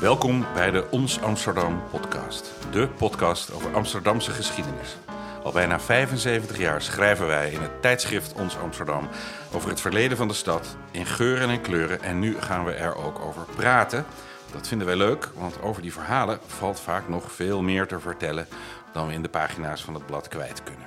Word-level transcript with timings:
Welkom 0.00 0.46
bij 0.54 0.70
de 0.70 0.90
Ons 0.90 1.20
Amsterdam 1.20 1.82
podcast. 1.90 2.52
De 2.70 2.88
podcast 2.88 3.52
over 3.52 3.74
Amsterdamse 3.74 4.30
geschiedenis. 4.30 4.96
Al 5.42 5.52
bijna 5.52 5.80
75 5.80 6.58
jaar 6.58 6.82
schrijven 6.82 7.26
wij 7.26 7.50
in 7.50 7.60
het 7.60 7.82
tijdschrift 7.82 8.32
Ons 8.32 8.56
Amsterdam 8.58 9.08
over 9.52 9.68
het 9.68 9.80
verleden 9.80 10.16
van 10.16 10.28
de 10.28 10.34
stad 10.34 10.76
in 10.90 11.06
geuren 11.06 11.48
en 11.48 11.60
kleuren. 11.60 12.02
En 12.02 12.18
nu 12.18 12.40
gaan 12.40 12.64
we 12.64 12.72
er 12.72 12.96
ook 12.96 13.18
over 13.18 13.42
praten. 13.56 14.04
Dat 14.52 14.68
vinden 14.68 14.86
wij 14.86 14.96
leuk, 14.96 15.28
want 15.34 15.62
over 15.62 15.82
die 15.82 15.92
verhalen 15.92 16.38
valt 16.46 16.80
vaak 16.80 17.08
nog 17.08 17.32
veel 17.32 17.62
meer 17.62 17.86
te 17.86 18.00
vertellen 18.00 18.46
dan 18.92 19.06
we 19.06 19.12
in 19.12 19.22
de 19.22 19.28
pagina's 19.28 19.82
van 19.82 19.94
het 19.94 20.06
blad 20.06 20.28
kwijt 20.28 20.62
kunnen. 20.62 20.86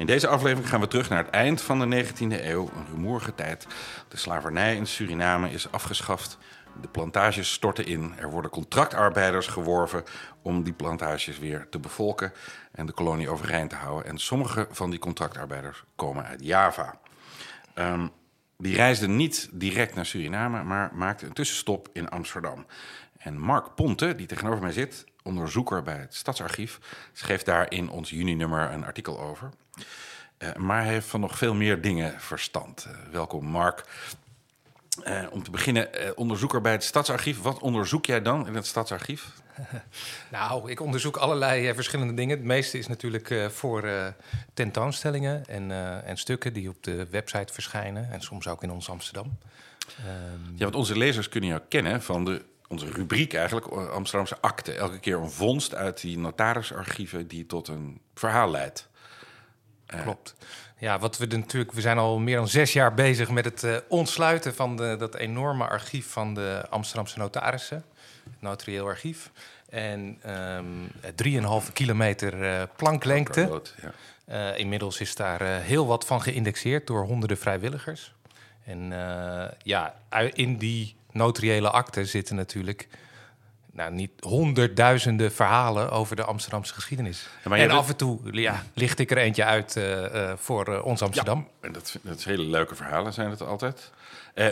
In 0.00 0.06
deze 0.06 0.28
aflevering 0.28 0.68
gaan 0.68 0.80
we 0.80 0.88
terug 0.88 1.08
naar 1.08 1.24
het 1.24 1.34
eind 1.34 1.60
van 1.60 1.90
de 1.90 2.04
19e 2.04 2.44
eeuw, 2.44 2.70
een 2.76 2.86
rumoerige 2.90 3.34
tijd. 3.34 3.66
De 4.08 4.16
slavernij 4.16 4.76
in 4.76 4.86
Suriname 4.86 5.50
is 5.50 5.72
afgeschaft. 5.72 6.38
De 6.80 6.88
plantages 6.88 7.52
storten 7.52 7.86
in. 7.86 8.12
Er 8.18 8.30
worden 8.30 8.50
contractarbeiders 8.50 9.46
geworven 9.46 10.04
om 10.42 10.62
die 10.62 10.72
plantages 10.72 11.38
weer 11.38 11.66
te 11.70 11.78
bevolken 11.78 12.32
en 12.72 12.86
de 12.86 12.92
kolonie 12.92 13.28
overeind 13.28 13.70
te 13.70 13.76
houden. 13.76 14.10
En 14.10 14.18
sommige 14.18 14.68
van 14.70 14.90
die 14.90 14.98
contractarbeiders 14.98 15.84
komen 15.96 16.24
uit 16.24 16.44
Java. 16.44 17.00
Ehm, 17.74 18.06
die 18.58 18.74
reisden 18.74 19.16
niet 19.16 19.48
direct 19.52 19.94
naar 19.94 20.06
Suriname, 20.06 20.62
maar 20.62 20.90
maakten 20.94 21.26
een 21.26 21.32
tussenstop 21.32 21.88
in 21.92 22.08
Amsterdam. 22.08 22.66
En 23.18 23.38
Mark 23.38 23.74
Ponte, 23.74 24.14
die 24.14 24.26
tegenover 24.26 24.62
mij 24.62 24.72
zit, 24.72 25.04
onderzoeker 25.22 25.82
bij 25.82 25.96
het 25.96 26.14
Stadsarchief, 26.14 26.78
schreef 27.12 27.42
daar 27.42 27.72
in 27.72 27.90
ons 27.90 28.10
juni-nummer 28.10 28.72
een 28.72 28.84
artikel 28.84 29.20
over. 29.20 29.50
Uh, 30.38 30.54
maar 30.54 30.82
hij 30.82 30.92
heeft 30.92 31.06
van 31.06 31.20
nog 31.20 31.38
veel 31.38 31.54
meer 31.54 31.80
dingen 31.80 32.20
verstand. 32.20 32.86
Uh, 32.88 33.12
welkom, 33.12 33.44
Mark. 33.44 33.84
Uh, 35.06 35.22
om 35.30 35.42
te 35.42 35.50
beginnen, 35.50 35.88
onderzoeker 36.16 36.60
bij 36.60 36.72
het 36.72 36.84
Stadsarchief. 36.84 37.42
Wat 37.42 37.58
onderzoek 37.58 38.06
jij 38.06 38.22
dan 38.22 38.46
in 38.46 38.54
het 38.54 38.66
Stadsarchief? 38.66 39.32
nou, 40.30 40.70
ik 40.70 40.80
onderzoek 40.80 41.16
allerlei 41.16 41.74
verschillende 41.74 42.14
dingen. 42.14 42.36
Het 42.36 42.46
meeste 42.46 42.78
is 42.78 42.86
natuurlijk 42.86 43.50
voor 43.52 43.90
tentoonstellingen 44.54 45.46
en, 45.46 45.70
en, 46.04 46.16
stukken 46.16 46.52
die 46.52 46.68
op 46.68 46.82
de 46.82 47.06
website 47.10 47.52
verschijnen. 47.52 48.10
En 48.12 48.20
soms 48.20 48.48
ook 48.48 48.62
in 48.62 48.70
ons 48.70 48.90
Amsterdam. 48.90 49.26
Um, 49.26 50.54
ja, 50.56 50.64
want 50.64 50.74
onze 50.74 50.96
lezers 50.96 51.28
kunnen 51.28 51.50
jou 51.50 51.62
kennen 51.68 52.02
van 52.02 52.24
de 52.24 52.42
onze 52.70 52.90
rubriek 52.90 53.34
eigenlijk, 53.34 53.66
Amsterdamse 53.66 54.36
akte. 54.40 54.72
Elke 54.72 54.98
keer 54.98 55.16
een 55.16 55.30
vondst 55.30 55.74
uit 55.74 56.00
die 56.00 56.18
notarisarchieven 56.18 57.28
die 57.28 57.46
tot 57.46 57.68
een 57.68 58.00
verhaal 58.14 58.50
leidt. 58.50 58.88
Uh, 59.94 60.02
Klopt. 60.02 60.34
Ja, 60.78 60.98
wat 60.98 61.18
we 61.18 61.26
natuurlijk, 61.26 61.72
we 61.72 61.80
zijn 61.80 61.98
al 61.98 62.18
meer 62.18 62.36
dan 62.36 62.48
zes 62.48 62.72
jaar 62.72 62.94
bezig 62.94 63.30
met 63.30 63.44
het 63.44 63.62
uh, 63.62 63.76
ontsluiten 63.88 64.54
van 64.54 64.76
de, 64.76 64.96
dat 64.98 65.14
enorme 65.14 65.64
archief 65.64 66.06
van 66.06 66.34
de 66.34 66.64
Amsterdamse 66.70 67.18
notarissen, 67.18 67.84
het 68.24 68.40
notarieel 68.40 68.86
archief. 68.86 69.30
En 69.68 70.20
um, 70.56 70.90
3,5 71.64 71.72
kilometer 71.72 72.42
uh, 72.42 72.62
planklengte. 72.76 73.44
Rood, 73.44 73.74
ja. 74.26 74.52
inmiddels 74.52 75.00
is 75.00 75.14
daar 75.14 75.42
heel 75.42 75.86
wat 75.86 76.06
van 76.06 76.22
geïndexeerd 76.22 76.86
door 76.86 77.04
honderden 77.04 77.38
vrijwilligers. 77.38 78.14
En 78.64 78.92
ja, 79.62 79.94
in 80.32 80.56
die 80.56 80.96
notariële 81.12 81.70
akte 81.70 82.04
zitten 82.04 82.36
natuurlijk 82.36 82.88
nou, 83.80 83.94
niet 83.94 84.10
honderdduizenden 84.20 85.32
verhalen 85.32 85.90
over 85.90 86.16
de 86.16 86.24
Amsterdamse 86.24 86.74
geschiedenis. 86.74 87.26
en 87.42 87.70
af 87.70 87.88
en 87.88 87.96
toe 87.96 88.18
ja, 88.32 88.62
licht 88.74 88.98
ik 88.98 89.10
er 89.10 89.16
eentje 89.16 89.44
uit 89.44 89.76
uh, 89.76 90.14
uh, 90.14 90.32
voor 90.36 90.68
uh, 90.68 90.84
ons 90.84 91.02
Amsterdam. 91.02 91.38
Ja, 91.38 91.66
en 91.66 91.72
dat, 91.72 91.98
dat 92.02 92.18
is 92.18 92.24
hele 92.24 92.42
leuke 92.42 92.74
verhalen 92.74 93.12
zijn 93.12 93.30
het 93.30 93.42
altijd. 93.42 93.90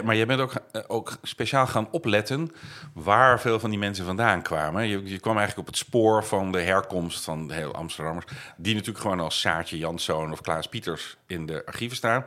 maar 0.05 0.17
jij 0.17 0.27
bent 0.27 0.41
ook, 0.41 0.53
ook 0.87 1.19
speciaal 1.23 1.67
gaan 1.67 1.89
opletten 1.91 2.53
waar 2.93 3.41
veel 3.41 3.61
van 3.61 3.71
die 3.71 3.79
mensen 3.79 4.05
vandaan 4.05 4.43
kwamen. 4.43 4.87
Je, 4.87 5.05
je, 5.05 5.19
kwam 5.19 5.37
eigenlijk 5.37 5.69
op 5.69 5.75
het 5.75 5.85
spoor 5.85 6.25
van 6.25 6.53
de 6.53 6.61
herkomst 6.61 7.25
van 7.25 7.49
de 7.49 7.55
hele 7.55 7.73
Amsterdammers. 7.73 8.27
Die 8.57 8.75
natuurlijk 8.75 9.01
gewoon 9.01 9.21
als 9.21 9.41
Saartje 9.41 9.79
Janszoon 9.79 10.33
of 10.33 10.41
Klaas 10.41 10.69
Pieters 10.69 11.17
in 11.27 11.47
de 11.47 11.63
archieven 11.67 11.97
staan 11.97 12.25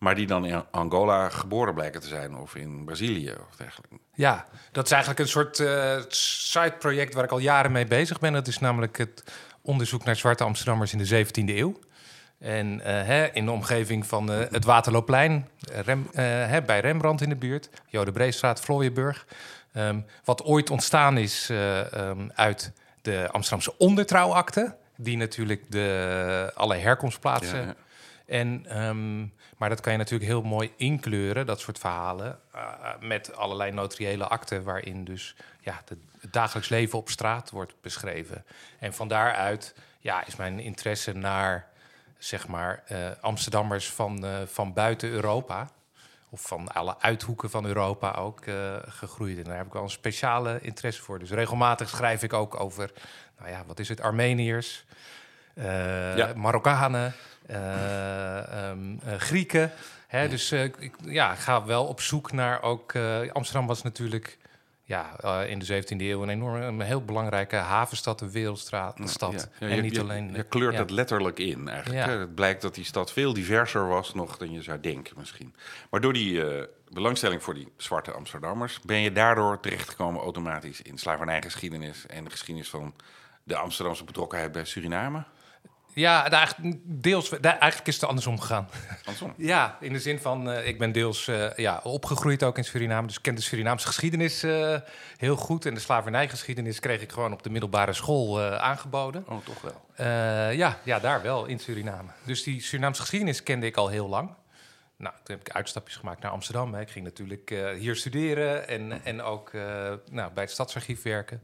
maar 0.00 0.14
die 0.14 0.26
dan 0.26 0.44
in 0.44 0.62
Angola 0.70 1.28
geboren 1.28 1.74
blijken 1.74 2.00
te 2.00 2.06
zijn 2.06 2.36
of 2.36 2.54
in 2.54 2.84
Brazilië 2.84 3.34
of 3.48 3.56
dergelijke. 3.56 3.98
Ja, 4.14 4.46
dat 4.72 4.84
is 4.84 4.90
eigenlijk 4.90 5.20
een 5.20 5.28
soort 5.28 5.58
uh, 5.58 5.96
side-project 6.08 7.14
waar 7.14 7.24
ik 7.24 7.30
al 7.30 7.38
jaren 7.38 7.72
mee 7.72 7.86
bezig 7.86 8.20
ben. 8.20 8.32
Dat 8.32 8.46
is 8.46 8.58
namelijk 8.58 8.98
het 8.98 9.24
onderzoek 9.62 10.04
naar 10.04 10.16
zwarte 10.16 10.44
Amsterdammers 10.44 10.92
in 10.92 10.98
de 10.98 11.24
17e 11.26 11.44
eeuw. 11.44 11.78
En 12.38 12.66
uh, 12.66 12.82
hè, 12.84 13.26
in 13.26 13.44
de 13.44 13.50
omgeving 13.50 14.06
van 14.06 14.32
uh, 14.32 14.38
het 14.50 14.64
Waterloopplein, 14.64 15.48
Rem, 15.84 16.08
hè, 16.12 16.62
bij 16.62 16.80
Rembrandt 16.80 17.22
in 17.22 17.28
de 17.28 17.36
buurt, 17.36 17.70
Jode 17.86 18.12
Breestraat, 18.12 18.60
Vlooienburg. 18.60 19.26
Um, 19.74 20.06
wat 20.24 20.44
ooit 20.44 20.70
ontstaan 20.70 21.18
is 21.18 21.48
um, 21.94 22.30
uit 22.34 22.72
de 23.02 23.28
Amsterdamse 23.30 23.78
ondertrouwakte, 23.78 24.76
die 24.96 25.16
natuurlijk 25.16 25.70
de, 25.70 26.52
alle 26.54 26.76
herkomstplaatsen... 26.76 27.58
Ja, 27.58 27.66
ja. 27.66 27.74
En 28.30 28.78
um, 28.82 29.32
maar 29.56 29.68
dat 29.68 29.80
kan 29.80 29.92
je 29.92 29.98
natuurlijk 29.98 30.30
heel 30.30 30.42
mooi 30.42 30.72
inkleuren, 30.76 31.46
dat 31.46 31.60
soort 31.60 31.78
verhalen, 31.78 32.38
uh, 32.54 32.74
met 33.00 33.36
allerlei 33.36 33.70
notariële 33.70 34.28
akten 34.28 34.64
waarin 34.64 35.04
dus 35.04 35.36
ja, 35.60 35.82
het 35.84 36.32
dagelijks 36.32 36.68
leven 36.68 36.98
op 36.98 37.08
straat 37.08 37.50
wordt 37.50 37.74
beschreven. 37.80 38.44
En 38.78 38.94
van 38.94 39.08
daaruit 39.08 39.74
ja, 40.00 40.26
is 40.26 40.36
mijn 40.36 40.60
interesse 40.60 41.12
naar 41.12 41.68
zeg 42.18 42.48
maar 42.48 42.82
uh, 42.92 43.10
Amsterdammers 43.20 43.90
van, 43.90 44.24
van 44.46 44.72
buiten 44.72 45.08
Europa. 45.08 45.70
Of 46.32 46.40
van 46.40 46.68
alle 46.68 47.00
uithoeken 47.00 47.50
van 47.50 47.66
Europa 47.66 48.12
ook 48.12 48.44
gegroeid. 48.86 49.38
En 49.38 49.44
daar 49.44 49.56
heb 49.56 49.66
ik 49.66 49.72
wel 49.72 49.82
een 49.82 49.90
speciale 49.90 50.58
interesse 50.60 51.02
voor. 51.02 51.18
Dus 51.18 51.30
regelmatig 51.30 51.88
schrijf 51.88 52.22
ik 52.22 52.32
ook 52.32 52.60
over, 52.60 52.92
nou 53.38 53.50
ja, 53.50 53.64
wat 53.66 53.78
is 53.78 53.88
het, 53.88 54.00
Armeniërs, 54.00 54.84
ja. 56.16 56.32
Marokkanen, 56.36 57.14
uh, 57.50 58.68
um, 58.70 59.00
Grieken. 59.18 59.72
Hè, 60.06 60.28
Dus 60.28 60.52
ik 60.52 60.90
ja, 61.04 61.34
ga 61.34 61.64
wel 61.64 61.86
op 61.86 62.00
zoek 62.00 62.32
naar 62.32 62.62
ook. 62.62 62.92
Amsterdam 63.32 63.66
was 63.66 63.82
natuurlijk 63.82 64.38
ja, 64.84 65.20
in 65.42 65.58
de 65.58 65.82
17e 65.82 65.96
eeuw 65.96 66.22
een 66.22 66.28
enorm, 66.28 66.62
een 66.62 66.80
heel 66.80 67.04
belangrijke 67.04 67.56
havenstad, 67.56 68.20
een 68.20 68.30
wereldstraat, 68.30 68.98
stad. 69.04 69.48
Ja, 69.58 69.68
en 69.68 69.82
niet 69.82 69.94
je, 69.94 70.00
alleen. 70.00 70.34
Je 70.34 70.42
kleurt 70.42 70.78
het 70.78 70.90
letterlijk 70.90 71.38
in 71.38 71.68
eigenlijk. 71.68 72.06
Het 72.06 72.34
blijkt 72.34 72.62
dat 72.62 72.74
die 72.74 72.84
stad 72.84 73.12
veel 73.12 73.32
diverser 73.32 73.88
was 73.88 74.14
nog 74.14 74.36
dan 74.36 74.52
je 74.52 74.62
zou 74.62 74.80
denken 74.80 75.14
misschien. 75.18 75.54
Maar 75.90 76.00
door 76.00 76.12
die 76.12 76.44
belangstelling 76.88 77.42
voor 77.42 77.54
die 77.54 77.72
zwarte 77.76 78.12
Amsterdammers 78.12 78.80
ben 78.80 79.00
je 79.00 79.12
daardoor 79.12 79.60
terechtgekomen 79.60 80.22
automatisch 80.22 80.82
in 80.82 80.98
slavernijgeschiedenis 80.98 82.06
en 82.06 82.24
de 82.24 82.30
geschiedenis 82.30 82.70
van 82.70 82.94
de 83.42 83.56
Amsterdamse 83.56 84.04
betrokkenheid 84.04 84.52
bij 84.52 84.64
Suriname. 84.64 85.24
Ja, 85.92 86.30
eigenlijk, 86.30 86.76
deels, 86.84 87.40
eigenlijk 87.40 87.86
is 87.86 87.94
het 87.94 88.04
andersom 88.04 88.40
gegaan. 88.40 88.68
Andersom? 89.04 89.34
ja, 89.52 89.76
in 89.80 89.92
de 89.92 90.00
zin 90.00 90.18
van, 90.18 90.50
uh, 90.50 90.66
ik 90.66 90.78
ben 90.78 90.92
deels 90.92 91.26
uh, 91.26 91.54
ja, 91.54 91.80
opgegroeid 91.82 92.42
ook 92.42 92.58
in 92.58 92.64
Suriname. 92.64 93.06
Dus 93.06 93.16
ik 93.16 93.22
ken 93.22 93.34
de 93.34 93.40
Surinaamse 93.40 93.86
geschiedenis 93.86 94.44
uh, 94.44 94.76
heel 95.16 95.36
goed. 95.36 95.66
En 95.66 95.74
de 95.74 95.80
slavernijgeschiedenis 95.80 96.80
kreeg 96.80 97.00
ik 97.02 97.12
gewoon 97.12 97.32
op 97.32 97.42
de 97.42 97.50
middelbare 97.50 97.92
school 97.92 98.40
aangeboden. 98.42 99.24
Oh, 99.28 99.44
toch 99.44 99.60
wel? 99.62 99.88
ja, 100.52 100.78
ja, 100.82 100.98
daar 100.98 101.22
wel, 101.22 101.46
in 101.46 101.58
Suriname. 101.58 102.10
Dus 102.24 102.42
die 102.42 102.60
Surinaamse 102.60 103.00
geschiedenis 103.00 103.42
kende 103.42 103.66
ik 103.66 103.76
al 103.76 103.88
heel 103.88 104.08
lang. 104.08 104.30
Nou, 104.96 105.14
toen 105.22 105.36
heb 105.36 105.48
ik 105.48 105.54
uitstapjes 105.54 105.96
gemaakt 105.96 106.22
naar 106.22 106.30
Amsterdam. 106.30 106.74
Hè. 106.74 106.80
Ik 106.80 106.90
ging 106.90 107.04
natuurlijk 107.04 107.54
hier 107.78 107.96
studeren 107.96 108.68
en, 108.68 109.04
en 109.04 109.22
ook 109.22 109.52
nou, 110.10 110.32
bij 110.32 110.42
het 110.42 110.50
Stadsarchief 110.50 111.02
werken. 111.02 111.42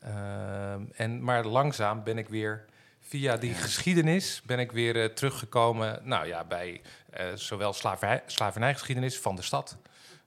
Ehm, 0.00 0.82
en, 0.94 1.24
maar 1.24 1.44
langzaam 1.44 2.02
ben 2.02 2.18
ik 2.18 2.28
weer 2.28 2.64
via 3.02 3.36
die 3.36 3.54
geschiedenis 3.54 4.42
ben 4.44 4.58
ik 4.58 4.72
weer 4.72 4.96
uh, 4.96 5.04
teruggekomen 5.04 6.00
nou 6.02 6.26
ja, 6.26 6.44
bij 6.44 6.80
uh, 7.20 7.26
zowel 7.34 7.72
slavernij, 7.72 8.22
slavernijgeschiedenis 8.26 9.18
van 9.18 9.36
de 9.36 9.42
stad, 9.42 9.78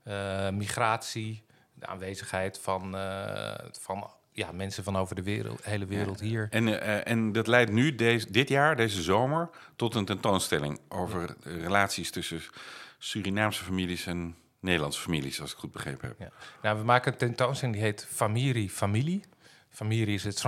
uh, 0.07 0.49
migratie, 0.49 1.43
de 1.73 1.85
aanwezigheid 1.85 2.59
van, 2.59 2.95
van 3.81 4.11
ja, 4.31 4.51
mensen 4.51 4.83
van 4.83 4.97
over 4.97 5.15
de 5.15 5.23
wereld, 5.23 5.65
hele 5.65 5.85
wereld 5.85 6.19
hier. 6.19 6.47
En, 6.49 7.05
en 7.05 7.31
dat 7.31 7.47
leidt 7.47 7.71
nu, 7.71 7.95
deze, 7.95 8.31
dit 8.31 8.49
jaar, 8.49 8.75
deze 8.75 9.01
zomer, 9.01 9.49
tot 9.75 9.95
een 9.95 10.05
tentoonstelling 10.05 10.79
over 10.89 11.35
relaties 11.43 12.11
tussen 12.11 12.41
Surinaamse 12.97 13.63
families 13.63 14.05
en 14.05 14.35
Nederlandse 14.59 15.01
families, 15.01 15.41
als 15.41 15.51
ik 15.51 15.57
goed 15.57 15.71
begrepen 15.71 16.07
heb. 16.07 16.19
Ja. 16.19 16.29
Nou, 16.61 16.77
we 16.77 16.83
maken 16.83 17.11
een 17.11 17.17
tentoonstelling 17.17 17.77
die 17.77 17.85
heet 17.85 18.07
Familie 18.09 18.69
Familie. 18.69 19.23
Familie 19.75 20.13
is 20.13 20.23
het 20.23 20.43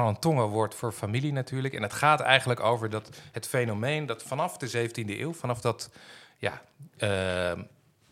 woord 0.49 0.75
voor 0.75 0.91
familie 0.91 1.33
natuurlijk. 1.33 1.73
En 1.73 1.81
het 1.81 1.93
gaat 1.93 2.19
eigenlijk 2.19 2.59
over 2.59 2.89
dat, 2.89 3.09
het 3.31 3.47
fenomeen 3.47 4.05
dat 4.05 4.23
vanaf 4.23 4.57
de 4.57 4.89
17e 4.89 5.19
eeuw, 5.19 5.33
vanaf 5.33 5.61
dat 5.61 5.89
ja, 6.37 6.61
uh, 6.99 7.63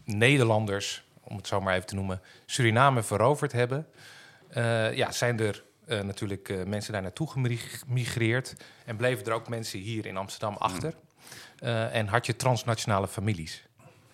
Nederlanders, 0.03 1.03
om 1.21 1.37
het 1.37 1.47
zo 1.47 1.61
maar 1.61 1.75
even 1.75 1.87
te 1.87 1.95
noemen, 1.95 2.21
Suriname 2.45 3.03
veroverd 3.03 3.51
hebben, 3.51 3.87
uh, 4.57 4.93
ja, 4.93 5.11
zijn 5.11 5.39
er 5.39 5.63
uh, 5.87 6.01
natuurlijk 6.01 6.65
mensen 6.65 6.93
daar 6.93 7.01
naartoe 7.01 7.31
gemigreerd. 7.31 8.55
En 8.85 8.95
bleven 8.95 9.25
er 9.25 9.33
ook 9.33 9.49
mensen 9.49 9.79
hier 9.79 10.05
in 10.05 10.17
Amsterdam 10.17 10.55
achter. 10.55 10.93
en 11.91 12.07
had 12.07 12.25
je 12.25 12.35
transnationale 12.35 13.07
families. 13.07 13.65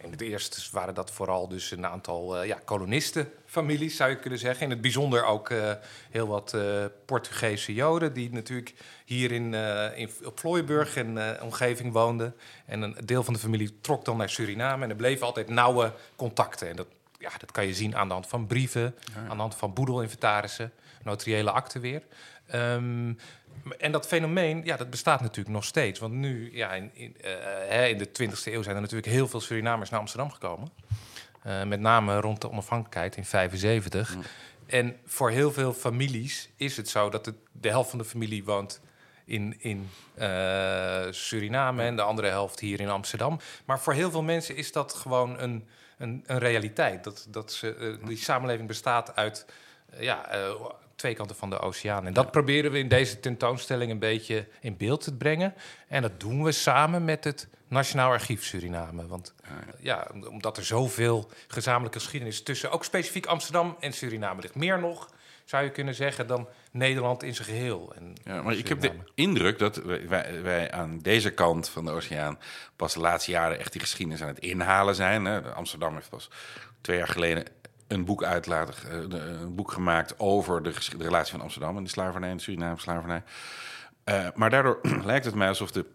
In 0.02 0.12
het 0.12 0.22
eerst 0.22 0.70
waren 0.72 0.94
dat 0.94 1.12
vooral 1.12 1.48
dus 1.48 1.72
een 1.72 1.86
aantal 1.86 2.42
uh, 2.42 2.48
ja, 2.48 2.60
kolonistenfamilies, 2.66 3.96
zou 3.96 4.10
je 4.10 4.20
kunnen 4.20 4.40
zeggen. 4.40 4.64
In 4.64 4.70
het 4.70 4.82
bijzonder 4.82 5.26
ook 5.26 5.50
uh, 5.50 5.72
heel 6.10 6.28
wat 6.28 6.54
uh, 6.56 6.86
Portugese 7.06 7.74
Joden, 7.74 8.14
die 8.14 8.32
natuurlijk 8.32 8.74
hier 9.06 9.32
in, 9.32 9.54
in 9.96 10.10
op 10.24 10.40
Vlooienburg 10.40 10.96
en 10.96 11.42
omgeving 11.42 11.94
woonden. 11.94 12.36
En 12.66 12.82
een 12.82 12.96
deel 13.06 13.24
van 13.24 13.34
de 13.34 13.40
familie 13.40 13.80
trok 13.82 14.06
dan 14.06 14.18
naar 14.18 14.30
Suriname. 14.30 14.84
En 14.84 14.90
er 14.90 14.96
bleven 14.96 15.26
altijd 15.26 15.50
nauwe 15.50 15.94
contacten. 16.16 16.70
En 16.70 16.76
dat, 16.76 16.88
ja, 17.18 17.32
dat 17.38 17.52
kan 17.52 17.66
je 17.66 17.74
zien 17.74 17.96
aan 17.96 18.08
de 18.08 18.14
hand 18.14 18.28
van 18.28 18.48
brieven, 18.48 18.96
aan 19.16 19.36
de 19.36 19.42
hand 19.42 19.56
van 19.56 19.74
boedelinventarissen, 19.74 20.72
notariële 21.04 21.52
akten 21.52 21.82
weer. 21.82 22.02
Um, 22.56 23.18
en 23.78 23.92
dat 23.92 24.08
fenomeen, 24.08 24.62
ja, 24.66 24.78
dat 24.78 24.90
bestaat 24.90 25.22
natuurlijk 25.22 25.56
nog 25.56 25.64
steeds. 25.64 26.00
Want 26.00 26.14
nu, 26.14 26.50
ja, 26.54 26.74
in, 26.74 26.92
in, 26.94 27.16
uh, 27.70 27.90
in 27.90 27.98
de 27.98 28.08
20e 28.08 28.44
eeuw 28.44 28.62
zijn 28.62 28.76
er 28.76 28.82
natuurlijk 28.82 29.12
heel 29.12 29.28
veel 29.28 29.42
Surinamers 29.42 29.90
naar 29.90 30.00
Amsterdam 30.00 30.32
gekomen. 30.32 30.70
Uh, 31.48 31.64
met 31.64 31.80
name 31.80 32.20
rond 32.20 32.42
de 32.42 32.50
onafhankelijkheid 32.50 33.16
in 33.16 33.26
75. 33.26 34.16
Mm. 34.16 34.24
En 34.66 34.98
voor 35.06 35.30
heel 35.30 35.52
veel 35.52 35.74
families 35.74 36.50
is 36.56 36.78
het 36.78 36.90
zo 36.90 37.10
dat 37.10 37.26
het, 37.26 37.36
de 37.52 37.70
helft 37.70 37.90
van 37.90 38.00
de 38.00 38.06
familie 38.06 38.44
woont 38.44 38.82
in, 39.26 39.56
in 39.60 39.90
uh, 40.20 41.06
Suriname 41.10 41.84
en 41.84 41.96
de 41.96 42.02
andere 42.02 42.28
helft 42.28 42.60
hier 42.60 42.80
in 42.80 42.90
Amsterdam. 42.90 43.40
Maar 43.66 43.80
voor 43.80 43.94
heel 43.94 44.12
veel 44.12 44.24
mensen 44.24 44.56
is 44.56 44.72
dat 44.72 44.94
gewoon 44.94 45.40
een, 45.40 45.68
een, 45.98 46.24
een 46.26 46.40
realiteit. 46.40 47.04
Dat, 47.04 47.26
dat 47.30 47.52
ze, 47.52 47.98
die 48.06 48.18
samenleving 48.18 48.68
bestaat 48.68 49.16
uit 49.16 49.46
ja, 50.00 50.30
twee 51.02 51.16
kanten 51.16 51.36
van 51.36 51.50
de 51.50 51.60
oceaan. 51.60 52.06
En 52.06 52.14
dat 52.14 52.32
proberen 52.32 52.72
we 52.72 52.80
in 52.80 52.88
deze 52.88 53.20
tentoonstelling 53.20 53.92
een 53.92 54.00
beetje 54.00 54.48
in 54.60 54.78
beeld 54.78 55.02
te 55.04 55.14
brengen. 55.14 55.54
En 55.88 56.02
dat 56.02 56.20
doen 56.20 56.44
we 56.44 56.52
samen 56.52 57.06
met 57.06 57.24
het 57.24 57.48
Nationaal 57.68 58.12
Archief 58.12 58.44
Suriname. 58.44 59.08
Want 59.08 59.34
ja, 59.80 60.08
omdat 60.30 60.58
er 60.58 60.66
zoveel 60.66 61.32
gezamenlijke 61.48 62.00
geschiedenis 62.00 62.44
tussen 62.44 62.72
ook 62.72 62.84
specifiek 62.84 63.26
Amsterdam 63.26 63.76
en 63.80 63.94
Suriname 63.94 64.42
ligt. 64.42 64.56
Meer 64.56 64.80
nog, 64.80 65.10
zou 65.46 65.64
je 65.64 65.72
kunnen 65.72 65.96
zeggen, 65.96 66.28
dan 66.28 66.48
Nederland 66.72 67.24
in 67.24 67.36
zijn 67.36 67.48
geheel. 67.48 67.94
En 67.96 68.14
ja, 68.24 68.42
maar 68.42 68.54
ik 68.54 68.68
heb 68.68 68.82
de 68.82 68.92
indruk 69.16 69.60
dat 69.60 69.76
wij, 69.76 70.42
wij, 70.42 70.72
aan 70.72 71.00
deze 71.00 71.32
kant 71.32 71.70
van 71.70 71.86
de 71.86 71.92
oceaan 71.92 72.40
pas 72.76 72.94
de 72.94 73.00
laatste 73.00 73.32
jaren 73.32 73.60
echt 73.60 73.72
die 73.72 73.82
geschiedenis 73.82 74.22
aan 74.22 74.28
het 74.28 74.40
inhalen 74.40 74.96
zijn. 74.96 75.26
Hè. 75.26 75.42
Amsterdam 75.54 75.96
heeft 75.96 76.10
pas 76.10 76.30
twee 76.82 76.98
jaar 76.98 77.08
geleden 77.08 77.46
een 77.92 78.06
boek 78.06 78.24
uitlaten, 78.24 78.74
eh, 79.12 79.42
een 79.42 79.56
boek 79.56 79.72
gemaakt 79.72 80.20
over 80.20 80.64
de, 80.64 80.74
relatie 80.98 81.32
van 81.32 81.42
Amsterdam 81.42 81.78
en 81.78 81.84
de 81.84 81.90
slavernij 81.90 82.30
en 82.30 82.38
de 82.38 82.44
Surinaamse 82.44 82.84
slavernij. 82.84 83.24
Uh, 84.06 84.28
maar 84.36 84.50
daardoor 84.50 84.80
lijkt 85.04 85.26
het 85.26 85.36
mij 85.36 85.48
alsof 85.48 85.72
de, 85.72 85.86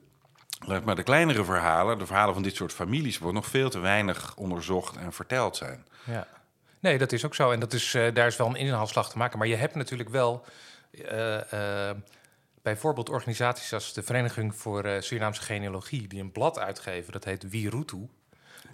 maar 0.84 0.96
de 0.96 1.02
kleinere 1.02 1.44
verhalen, 1.44 1.98
de 1.98 2.06
verhalen 2.06 2.34
van 2.34 2.42
dit 2.42 2.56
soort 2.56 2.72
families, 2.72 3.18
wordt 3.18 3.34
nog 3.34 3.46
veel 3.46 3.70
te 3.70 3.78
weinig 3.78 4.36
onderzocht 4.36 4.96
en 4.96 5.12
verteld 5.12 5.56
zijn. 5.56 5.86
Ja. 6.04 6.26
Nee, 6.80 6.98
dat 6.98 7.12
is 7.12 7.24
ook 7.24 7.34
zo. 7.34 7.50
En 7.50 7.60
dat 7.60 7.72
is, 7.72 7.90
daar 7.90 8.26
is 8.26 8.36
wel 8.36 8.46
een 8.46 8.56
inhaalslag 8.56 9.10
te 9.10 9.18
maken. 9.18 9.38
Maar 9.38 9.48
je 9.48 9.56
hebt 9.56 9.74
natuurlijk 9.74 10.08
wel 10.08 10.44
bijvoorbeeld 12.62 13.08
organisaties 13.08 13.72
als 13.72 13.92
de 13.92 14.02
Vereniging 14.02 14.54
voor 14.54 14.84
Surinaamse 15.00 15.42
Genealogie, 15.42 16.06
die 16.06 16.20
een 16.20 16.32
blad 16.32 16.58
uitgeven, 16.58 17.12
dat 17.12 17.24
heet 17.24 17.50
Wirutu. 17.50 18.08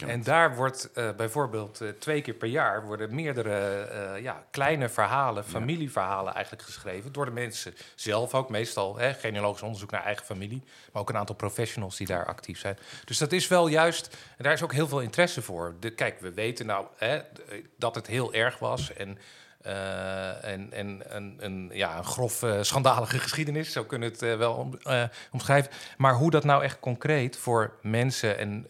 En 0.07 0.23
daar 0.23 0.57
wordt 0.57 0.91
uh, 0.95 1.11
bijvoorbeeld 1.13 1.81
uh, 1.83 1.89
twee 1.89 2.23
keer 2.23 2.35
per 2.35 2.49
jaar 2.49 2.85
worden 2.85 3.15
meerdere 3.15 3.89
uh, 3.93 4.23
ja, 4.23 4.45
kleine 4.51 4.89
verhalen, 4.89 5.45
familieverhalen 5.45 6.35
eigenlijk 6.35 6.65
geschreven. 6.65 7.13
Door 7.13 7.25
de 7.25 7.31
mensen 7.31 7.75
zelf 7.95 8.35
ook, 8.35 8.49
meestal 8.49 8.97
hè, 8.97 9.15
genealogisch 9.15 9.63
onderzoek 9.63 9.91
naar 9.91 10.05
eigen 10.05 10.25
familie. 10.25 10.63
Maar 10.93 11.03
ook 11.03 11.09
een 11.09 11.17
aantal 11.17 11.35
professionals 11.35 11.97
die 11.97 12.07
daar 12.07 12.27
actief 12.27 12.59
zijn. 12.59 12.79
Dus 13.05 13.19
dat 13.19 13.33
is 13.33 13.49
wel 13.49 13.67
juist, 13.69 14.17
en 14.37 14.45
daar 14.45 14.53
is 14.53 14.63
ook 14.63 14.73
heel 14.73 14.89
veel 14.89 15.01
interesse 15.01 15.43
voor. 15.43 15.75
De, 15.81 15.91
kijk, 15.91 16.21
we 16.21 16.33
weten 16.33 16.67
nou 16.67 16.87
hè, 16.97 17.21
dat 17.77 17.95
het 17.95 18.07
heel 18.07 18.33
erg 18.33 18.59
was. 18.59 18.93
En 18.93 19.19
uh, 19.67 20.45
en 20.45 20.73
en 20.73 21.03
een, 21.09 21.37
een, 21.39 21.71
ja, 21.73 21.97
een 21.97 22.05
grof 22.05 22.43
uh, 22.43 22.63
schandalige 22.63 23.19
geschiedenis, 23.27 23.73
zo 23.73 23.85
kunnen 23.85 24.09
we 24.09 24.15
het 24.15 24.25
uh, 24.25 24.39
wel 24.39 24.55
om, 24.55 24.79
omschrijven. 25.33 25.73
Maar 25.97 26.15
hoe 26.15 26.31
dat 26.31 26.45
nou 26.45 26.63
echt 26.63 26.81
concreet 26.81 27.37
voor 27.37 27.73
mensen 27.83 28.39
en 28.39 28.67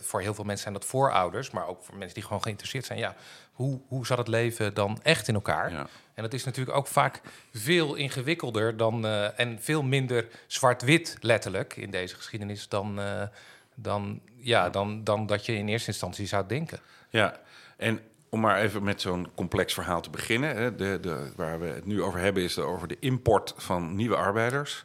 voor 0.00 0.20
heel 0.20 0.34
veel 0.34 0.44
mensen 0.44 0.62
zijn 0.62 0.74
dat 0.74 0.84
voorouders, 0.84 1.50
maar 1.50 1.66
ook 1.66 1.82
voor 1.84 1.96
mensen 1.96 2.14
die 2.14 2.22
gewoon 2.22 2.42
geïnteresseerd 2.42 2.84
zijn. 2.84 2.98
Ja, 2.98 3.14
hoe, 3.52 3.80
hoe 3.88 4.06
zat 4.06 4.18
het 4.18 4.28
leven 4.28 4.74
dan 4.74 4.98
echt 5.02 5.28
in 5.28 5.34
elkaar? 5.34 5.72
Ja. 5.72 5.86
En 6.14 6.22
dat 6.22 6.32
is 6.32 6.44
natuurlijk 6.44 6.76
ook 6.76 6.86
vaak 6.86 7.20
veel 7.52 7.94
ingewikkelder 7.94 8.76
dan 8.76 9.06
en 9.36 9.58
veel 9.60 9.82
minder 9.82 10.28
zwart-wit 10.46 11.16
letterlijk 11.20 11.76
in 11.76 11.90
deze 11.90 12.14
geschiedenis 12.14 12.68
dan, 12.68 13.00
dan, 13.74 14.20
ja, 14.36 14.70
dan, 14.70 15.04
dan 15.04 15.26
dat 15.26 15.46
je 15.46 15.56
in 15.56 15.68
eerste 15.68 15.90
instantie 15.90 16.26
zou 16.26 16.46
denken. 16.46 16.80
Ja, 17.10 17.40
en 17.76 18.00
om 18.32 18.40
maar 18.40 18.60
even 18.60 18.82
met 18.82 19.00
zo'n 19.00 19.28
complex 19.34 19.74
verhaal 19.74 20.00
te 20.00 20.10
beginnen. 20.10 20.56
Hè. 20.56 20.74
De, 20.74 20.98
de, 21.00 21.32
waar 21.36 21.60
we 21.60 21.66
het 21.66 21.86
nu 21.86 22.02
over 22.02 22.20
hebben 22.20 22.42
is 22.42 22.58
over 22.58 22.88
de 22.88 22.96
import 23.00 23.54
van 23.56 23.94
nieuwe 23.94 24.16
arbeiders 24.16 24.84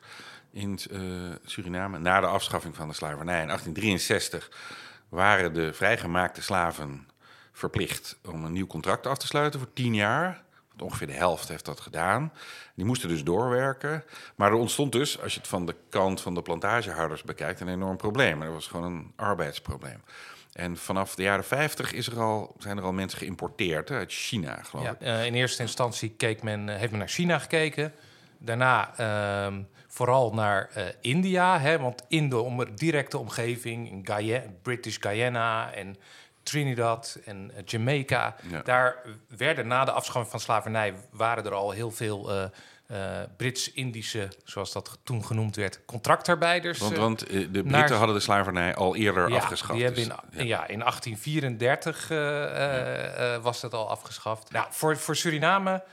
in 0.51 0.79
uh, 0.91 1.01
Suriname. 1.45 1.99
Na 1.99 2.19
de 2.19 2.27
afschaffing 2.27 2.75
van 2.75 2.87
de 2.87 2.93
slavernij 2.93 3.41
in 3.41 3.47
1863 3.47 4.51
waren 5.09 5.53
de 5.53 5.73
vrijgemaakte 5.73 6.41
slaven 6.41 7.07
verplicht 7.51 8.17
om 8.25 8.45
een 8.45 8.53
nieuw 8.53 8.67
contract 8.67 9.07
af 9.07 9.17
te 9.17 9.27
sluiten 9.27 9.59
voor 9.59 9.73
tien 9.73 9.95
jaar. 9.95 10.43
Want 10.67 10.81
ongeveer 10.81 11.07
de 11.07 11.13
helft 11.13 11.47
heeft 11.47 11.65
dat 11.65 11.79
gedaan. 11.79 12.33
Die 12.75 12.85
moesten 12.85 13.09
dus 13.09 13.23
doorwerken. 13.23 14.03
Maar 14.35 14.51
er 14.51 14.57
ontstond 14.57 14.91
dus, 14.91 15.21
als 15.21 15.33
je 15.33 15.39
het 15.39 15.49
van 15.49 15.65
de 15.65 15.75
kant 15.89 16.21
van 16.21 16.33
de 16.33 16.41
plantagehouders 16.41 17.23
bekijkt, 17.23 17.59
een 17.59 17.67
enorm 17.67 17.97
probleem. 17.97 18.41
Er 18.41 18.53
was 18.53 18.67
gewoon 18.67 18.85
een 18.85 19.13
arbeidsprobleem. 19.15 20.01
En 20.57 20.77
vanaf 20.77 21.15
de 21.15 21.23
jaren 21.23 21.45
50 21.45 21.93
is 21.93 22.07
er 22.07 22.19
al, 22.19 22.55
zijn 22.57 22.77
er 22.77 22.83
al 22.83 22.93
mensen 22.93 23.19
geïmporteerd 23.19 23.91
uit 23.91 24.11
China, 24.11 24.59
geloof 24.63 24.85
ja, 24.85 24.91
ik. 24.91 25.01
Uh, 25.01 25.25
in 25.25 25.33
eerste 25.33 25.61
instantie 25.61 26.09
keek 26.09 26.43
men, 26.43 26.69
eh, 26.69 26.75
heeft 26.75 26.89
men 26.89 26.99
naar 26.99 27.09
China 27.09 27.39
gekeken. 27.39 27.93
Daarna 28.37 28.99
uh, 28.99 29.57
vooral 29.87 30.33
naar 30.33 30.69
uh, 30.77 30.83
India. 31.01 31.59
Hè, 31.59 31.79
want 31.79 32.03
in 32.07 32.29
de 32.29 32.37
om, 32.39 32.75
directe 32.75 33.17
omgeving, 33.17 33.91
in 33.91 34.05
Guyana, 34.05 34.45
British 34.61 34.97
Guyana 34.99 35.73
en 35.73 35.95
Trinidad 36.43 37.19
en 37.25 37.51
Jamaica... 37.65 38.35
daar 38.63 38.95
werden 39.27 39.67
na 39.67 39.85
de 39.85 39.91
afschaffing 39.91 40.31
van 40.31 40.39
slavernij... 40.39 40.93
waren 41.11 41.45
er 41.45 41.53
al 41.53 41.71
heel 41.71 41.91
veel 41.91 42.51
uh, 42.91 43.21
Brits-Indische, 43.37 44.27
zoals 44.43 44.71
dat 44.71 44.99
toen 45.03 45.25
genoemd 45.25 45.55
werd, 45.55 45.79
contractarbeiders. 45.85 46.79
Want, 46.79 46.97
want 46.97 47.31
uh, 47.31 47.47
de 47.51 47.63
Britten 47.63 47.97
hadden 47.97 48.15
de 48.15 48.21
slavernij 48.21 48.75
al 48.75 48.95
eerder 48.95 49.29
ja, 49.29 49.35
afgeschaft. 49.35 49.73
Die 49.73 49.83
hebben 49.83 50.03
dus, 50.03 50.39
in, 50.39 50.47
ja. 50.47 50.67
in 50.67 50.79
1834 50.79 52.09
uh, 52.11 53.43
was 53.43 53.61
dat 53.61 53.73
al 53.73 53.89
afgeschaft. 53.89 54.51
Nou, 54.51 54.65
voor, 54.69 54.97
voor 54.97 55.15
Suriname 55.15 55.83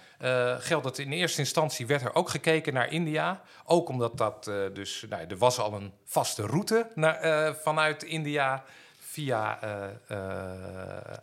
geldt 0.58 0.84
dat 0.84 0.98
in 0.98 1.13
eerste 1.13 1.41
instantie 1.41 1.86
werd 1.86 2.03
er 2.03 2.15
ook 2.15 2.29
gekeken 2.29 2.74
naar 2.74 2.93
India. 2.93 3.41
Ook 3.65 3.89
omdat 3.89 4.19
dat 4.19 4.44
dus, 4.72 5.05
nou, 5.08 5.27
er 5.29 5.39
was 5.39 5.58
al 5.58 5.74
een 5.74 5.93
vaste 6.05 6.46
route 6.46 6.91
naar, 6.94 7.55
vanuit 7.55 8.03
India 8.03 8.65
via 8.98 9.58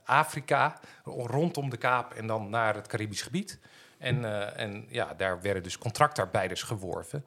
Afrika, 0.05 0.79
rondom 1.05 1.69
de 1.69 1.77
Kaap 1.77 2.13
en 2.13 2.27
dan 2.27 2.49
naar 2.49 2.75
het 2.75 2.87
Caribisch 2.87 3.21
gebied. 3.21 3.59
En, 4.01 4.21
uh, 4.21 4.59
en 4.59 4.85
ja, 4.89 5.13
daar 5.13 5.41
werden 5.41 5.63
dus 5.63 5.77
contractarbeiders 5.77 6.63
geworven. 6.63 7.25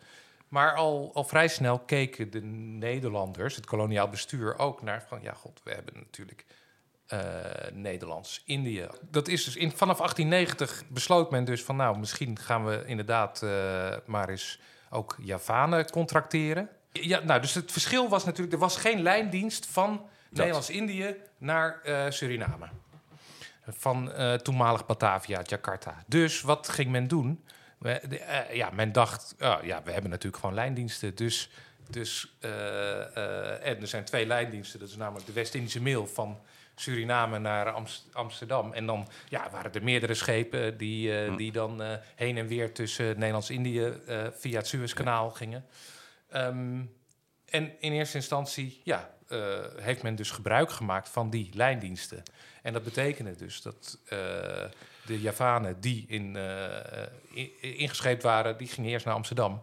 Maar 0.48 0.74
al, 0.74 1.10
al 1.14 1.24
vrij 1.24 1.48
snel 1.48 1.78
keken 1.78 2.30
de 2.30 2.42
Nederlanders, 2.42 3.56
het 3.56 3.66
koloniaal 3.66 4.08
bestuur, 4.08 4.58
ook 4.58 4.82
naar 4.82 5.04
van 5.08 5.22
ja, 5.22 5.32
god, 5.32 5.60
we 5.64 5.70
hebben 5.70 5.94
natuurlijk 5.94 6.44
uh, 7.12 7.20
Nederlands-Indië. 7.72 8.86
Dat 9.10 9.28
is 9.28 9.44
dus 9.44 9.56
in, 9.56 9.70
vanaf 9.70 9.96
1890 9.98 10.84
besloot 10.88 11.30
men 11.30 11.44
dus 11.44 11.62
van 11.62 11.76
nou, 11.76 11.98
misschien 11.98 12.38
gaan 12.38 12.64
we 12.64 12.82
inderdaad 12.86 13.40
uh, 13.44 13.50
maar 14.06 14.28
eens 14.28 14.60
ook 14.90 15.16
Javanen 15.20 15.90
contracteren. 15.90 16.68
Ja, 16.92 17.20
nou, 17.20 17.40
dus 17.40 17.54
het 17.54 17.72
verschil 17.72 18.08
was 18.08 18.24
natuurlijk, 18.24 18.52
er 18.52 18.60
was 18.60 18.76
geen 18.76 19.02
lijndienst 19.02 19.66
van 19.66 20.06
Nederlands-Indië 20.30 21.16
naar 21.38 21.80
Suriname 22.08 22.68
van 23.66 24.10
uh, 24.10 24.34
toenmalig 24.34 24.86
Batavia, 24.86 25.42
Jakarta. 25.42 26.02
Dus 26.06 26.40
wat 26.40 26.68
ging 26.68 26.90
men 26.90 27.08
doen? 27.08 27.44
We, 27.78 28.00
uh, 28.08 28.54
ja, 28.54 28.70
men 28.70 28.92
dacht, 28.92 29.34
uh, 29.38 29.56
ja, 29.62 29.82
we 29.82 29.92
hebben 29.92 30.10
natuurlijk 30.10 30.40
gewoon 30.40 30.54
lijndiensten. 30.54 31.14
Dus, 31.14 31.50
dus 31.90 32.36
uh, 32.40 33.66
en 33.66 33.80
er 33.80 33.86
zijn 33.86 34.04
twee 34.04 34.26
lijndiensten. 34.26 34.80
Dat 34.80 34.88
is 34.88 34.96
namelijk 34.96 35.26
de 35.26 35.32
West-Indische 35.32 35.82
Mail 35.82 36.06
van 36.06 36.38
Suriname 36.74 37.38
naar 37.38 37.70
Amst 37.70 38.08
Amsterdam. 38.12 38.72
En 38.72 38.86
dan 38.86 39.08
ja, 39.28 39.50
waren 39.50 39.72
er 39.72 39.82
meerdere 39.82 40.14
schepen 40.14 40.76
die, 40.76 41.12
hm. 41.12 41.36
die 41.36 41.52
dan 41.52 41.82
heen 42.14 42.36
en 42.36 42.46
weer 42.46 42.72
tussen 42.72 43.18
Nederlands-Indië 43.18 43.92
via 44.32 44.56
het 44.56 44.66
Suezkanaal 44.66 45.30
gingen. 45.30 45.64
Um, 46.34 46.92
en 47.54 47.80
in 47.80 47.92
eerste 47.92 48.16
instantie 48.16 48.80
ja, 48.84 49.13
heeft 49.80 50.02
men 50.02 50.14
dus 50.14 50.30
gebruik 50.30 50.70
gemaakt 50.70 51.08
van 51.08 51.30
die 51.30 51.50
lijndiensten. 51.54 52.22
En 52.62 52.72
dat 52.72 52.84
betekende 52.84 53.36
dus 53.36 53.62
dat 53.62 53.98
uh, 54.04 54.10
de 55.06 55.20
Javanen 55.20 55.80
die 55.80 56.04
in, 56.08 56.36
uh, 56.36 57.46
ingescheept 57.60 58.22
waren, 58.22 58.56
die 58.58 58.68
gingen 58.68 58.90
eerst 58.90 59.04
naar 59.04 59.14
Amsterdam. 59.14 59.62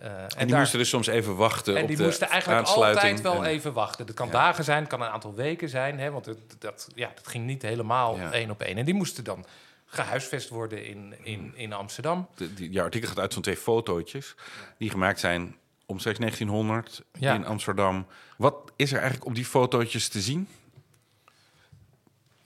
Uh, 0.00 0.06
en, 0.06 0.28
en, 0.36 0.46
die 0.46 0.56
moesten 0.56 0.78
dus 0.78 0.88
soms 0.88 1.06
even 1.06 1.36
wachten 1.36 1.76
en 1.76 1.82
op 1.82 1.88
die 1.88 1.96
de 1.96 2.02
moesten 2.02 2.28
eigenlijk 2.28 2.66
altijd 2.66 3.20
wel 3.20 3.44
En- 3.44 3.50
even 3.50 3.72
wachten. 3.72 4.06
Dat 4.06 4.14
kan 4.14 4.26
Ja. 4.26 4.32
dagen 4.32 4.64
zijn, 4.64 4.80
het 4.80 4.88
kan 4.88 5.02
een 5.02 5.08
aantal 5.08 5.34
weken 5.34 5.68
zijn. 5.68 5.98
Hè, 5.98 6.10
want 6.10 6.26
het, 6.26 6.56
dat, 6.58 6.88
ja, 6.94 7.10
dat 7.14 7.26
ging 7.26 7.46
niet 7.46 7.62
helemaal 7.62 8.16
Ja. 8.16 8.32
één 8.32 8.50
op 8.50 8.60
één. 8.62 8.76
En 8.76 8.84
die 8.84 8.94
moesten 8.94 9.24
dan 9.24 9.46
gehuisvest 9.86 10.48
worden 10.48 10.84
in, 10.86 11.14
in, 11.22 11.52
in 11.54 11.72
Amsterdam. 11.72 12.28
De, 12.34 12.54
die, 12.54 12.82
artikel 12.82 13.08
gaat 13.08 13.18
uit 13.18 13.32
van 13.32 13.42
twee 13.42 13.56
fotootjes 13.56 14.34
die 14.78 14.90
gemaakt 14.90 15.20
zijn 15.20 15.56
omstreeks 15.86 16.18
1900 16.18 17.02
Ja. 17.18 17.34
in 17.34 17.46
Amsterdam. 17.46 18.06
Wat 18.36 18.72
is 18.76 18.90
er 18.92 18.98
eigenlijk 18.98 19.26
op 19.26 19.34
die 19.34 19.44
fotootjes 19.44 20.08
te 20.08 20.20
zien? 20.20 20.48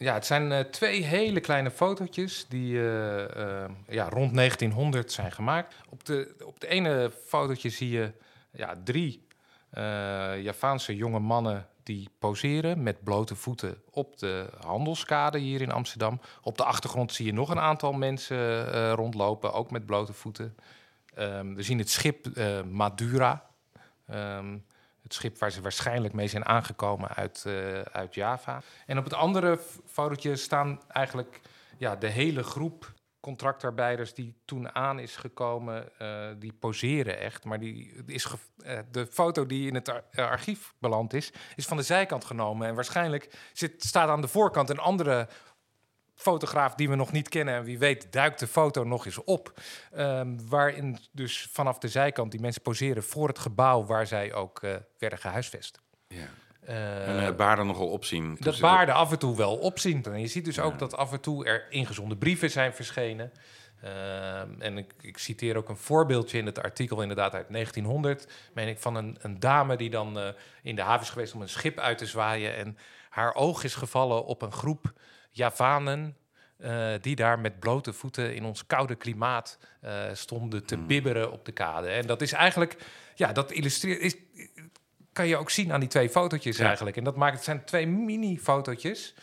Ja, 0.03 0.15
het 0.15 0.27
zijn 0.27 0.53
eh, 0.53 0.61
twee 0.61 1.03
hele 1.03 1.41
kleine 1.41 1.71
fotootjes 1.71 2.47
die 2.49 2.79
eh, 2.79 3.63
eh, 3.65 3.71
ja, 3.89 4.09
rond 4.09 4.35
1900 4.35 5.13
zijn 5.13 5.33
gemaakt. 5.33 5.75
Op 5.89 6.05
de, 6.05 6.35
op 6.45 6.61
de 6.61 6.69
ene 6.69 7.13
fotootje 7.27 7.71
zie 7.71 7.91
je 7.91 8.13
ja, 8.53 8.77
drie 8.85 9.29
Javaanse 10.43 10.97
jonge 10.97 11.19
mannen 11.19 11.69
die 11.83 12.09
poseren 12.19 12.83
met 12.83 13.05
blote 13.05 13.35
voeten 13.35 13.83
op 13.91 14.19
de 14.19 14.49
handelskade 14.61 15.39
hier 15.39 15.61
in 15.61 15.73
Amsterdam. 15.73 16.21
Op 16.43 16.57
de 16.57 16.65
achtergrond 16.65 17.13
zie 17.13 17.27
je 17.27 17.33
nog 17.33 17.51
een 17.51 17.61
aantal 17.61 17.93
mensen 17.93 18.71
rondlopen, 18.93 19.53
ook 19.53 19.71
met 19.71 19.87
blote 19.87 20.13
voeten. 20.13 20.57
Ehm, 21.14 21.55
we 21.55 21.62
zien 21.62 21.79
het 21.79 21.90
schip 21.90 22.26
eh, 22.26 22.62
Madura. 22.62 23.50
Ehm, 24.07 24.59
het 25.02 25.14
schip 25.14 25.38
waar 25.38 25.50
ze 25.50 25.61
waarschijnlijk 25.61 26.14
mee 26.14 26.29
zijn 26.29 26.45
aangekomen 26.45 27.09
uit, 27.09 27.45
eh, 27.47 27.81
uit 27.81 28.14
Java. 28.14 28.62
En 28.87 28.99
op 28.99 29.05
het 29.05 29.14
andere 29.14 29.61
fotootje 29.87 30.37
staan 30.37 30.81
eigenlijk 30.88 31.40
ja, 31.79 31.97
de 31.97 32.09
hele 32.09 32.43
groep 32.43 32.93
contractarbeiders 33.21 34.14
die 34.14 34.35
toen 34.45 34.75
aan 34.75 34.99
is 34.99 35.17
gekomen, 35.17 35.99
eh, 35.99 36.29
die 36.38 36.52
poseren 36.52 37.19
echt. 37.19 37.45
Maar 37.45 37.61
die 37.61 38.02
is 38.07 38.26
de 38.90 39.07
foto 39.07 39.47
die 39.47 39.69
in 39.69 39.75
het 39.75 39.88
ar- 39.88 40.05
archief 40.14 40.75
beland 40.79 41.12
is, 41.12 41.33
is 41.57 41.67
van 41.67 41.76
de 41.76 41.83
zijkant 41.83 42.25
genomen. 42.25 42.69
En 42.69 42.75
waarschijnlijk 42.75 43.38
zit, 43.52 43.85
staat 43.85 44.09
aan 44.09 44.21
de 44.21 44.29
voorkant 44.29 44.71
een 44.71 44.79
andere 44.79 45.29
fotograaf 46.21 46.75
die 46.75 46.89
we 46.89 46.95
nog 46.95 47.12
niet 47.12 47.29
kennen. 47.29 47.55
En 47.55 47.65
wie 47.65 47.79
weet 47.79 48.12
duikt 48.12 48.39
de 48.39 48.47
foto 48.47 48.85
nog 48.85 49.07
eens 49.07 49.25
op. 49.25 49.53
Ehm, 49.93 50.37
waarin 50.49 50.99
dus 51.12 51.49
vanaf 51.53 51.79
de 51.79 51.89
zijkant 51.89 52.31
die 52.31 52.41
mensen 52.41 52.62
poseren 52.62 53.03
voor 53.03 53.29
het 53.29 53.39
gebouw 53.39 53.85
waar 53.85 54.07
zij 54.07 54.33
ook 54.35 54.62
eh, 54.62 54.75
werden 54.99 55.19
gehuisvest. 55.19 55.81
Ja. 56.09 56.29
Eh, 56.61 57.09
en 57.09 57.23
het 57.25 57.37
baarden 57.37 57.67
nogal 57.67 57.89
opzien. 57.89 58.37
dat 58.41 58.61
baarden 58.61 58.95
af 58.95 59.12
en 59.12 59.19
toe 59.19 59.37
wel 59.37 59.57
opzien. 59.57 60.05
En 60.05 60.21
je 60.21 60.27
ziet 60.27 60.45
dus 60.45 60.55
Ja. 60.57 60.62
ook 60.62 60.79
dat 60.79 60.97
af 60.97 61.12
en 61.12 61.21
toe 61.21 61.45
er 61.45 61.67
ingezonde 61.71 62.17
brieven 62.17 62.50
zijn 62.50 62.73
verschenen. 62.75 63.33
Ehm, 63.83 64.49
en 64.59 64.79
ik, 64.79 64.93
ik 65.00 65.19
citeer 65.19 65.57
ook 65.57 65.69
een 65.69 65.77
voorbeeldje 65.77 66.39
in 66.39 66.47
het 66.47 66.62
artikel, 66.62 67.00
inderdaad 67.03 67.35
uit 67.35 67.49
1900, 67.50 68.33
meen 68.55 68.69
ik, 68.69 68.79
van 68.79 68.95
een, 68.95 69.17
een 69.21 69.41
dame 69.41 69.77
die 69.77 69.91
dan 69.91 70.19
eh, 70.19 70.29
in 70.62 70.77
de 70.77 70.83
haven 70.83 71.03
is 71.03 71.11
geweest 71.11 71.35
om 71.35 71.41
een 71.41 71.49
schip 71.49 71.79
uit 71.79 71.99
te 71.99 72.07
zwaaien. 72.07 72.57
En 72.57 72.77
haar 73.09 73.35
oog 73.35 73.65
is 73.65 73.75
gevallen 73.75 74.25
op 74.25 74.43
een 74.43 74.53
groep 74.53 74.93
Javanen. 75.31 76.15
eh, 76.57 76.93
die 77.01 77.17
daar 77.17 77.39
met 77.39 77.61
blote 77.61 77.93
voeten 77.93 78.35
in 78.35 78.45
ons 78.45 78.67
koude 78.67 78.95
klimaat 78.95 79.59
eh, 79.81 80.03
stonden 80.13 80.65
te 80.67 80.75
Hmm. 80.75 80.87
bibberen 80.87 81.33
op 81.33 81.45
de 81.45 81.53
kade. 81.53 81.89
En 81.89 82.07
dat 82.07 82.23
is 82.23 82.33
eigenlijk, 82.33 82.77
ja, 83.15 83.33
dat 83.33 83.51
illustreert, 83.53 84.01
is, 84.01 84.17
kan 85.13 85.27
je 85.29 85.37
ook 85.37 85.51
zien 85.51 85.73
aan 85.73 85.81
die 85.81 85.89
twee 85.89 86.11
fotootjes 86.11 86.57
Ja. 86.57 86.67
eigenlijk. 86.67 86.97
En 86.97 87.05
dat 87.05 87.17
maakt 87.17 87.35
het 87.35 87.45
zijn 87.45 87.65
twee 87.65 87.87
mini-fotootjes. 87.87 89.15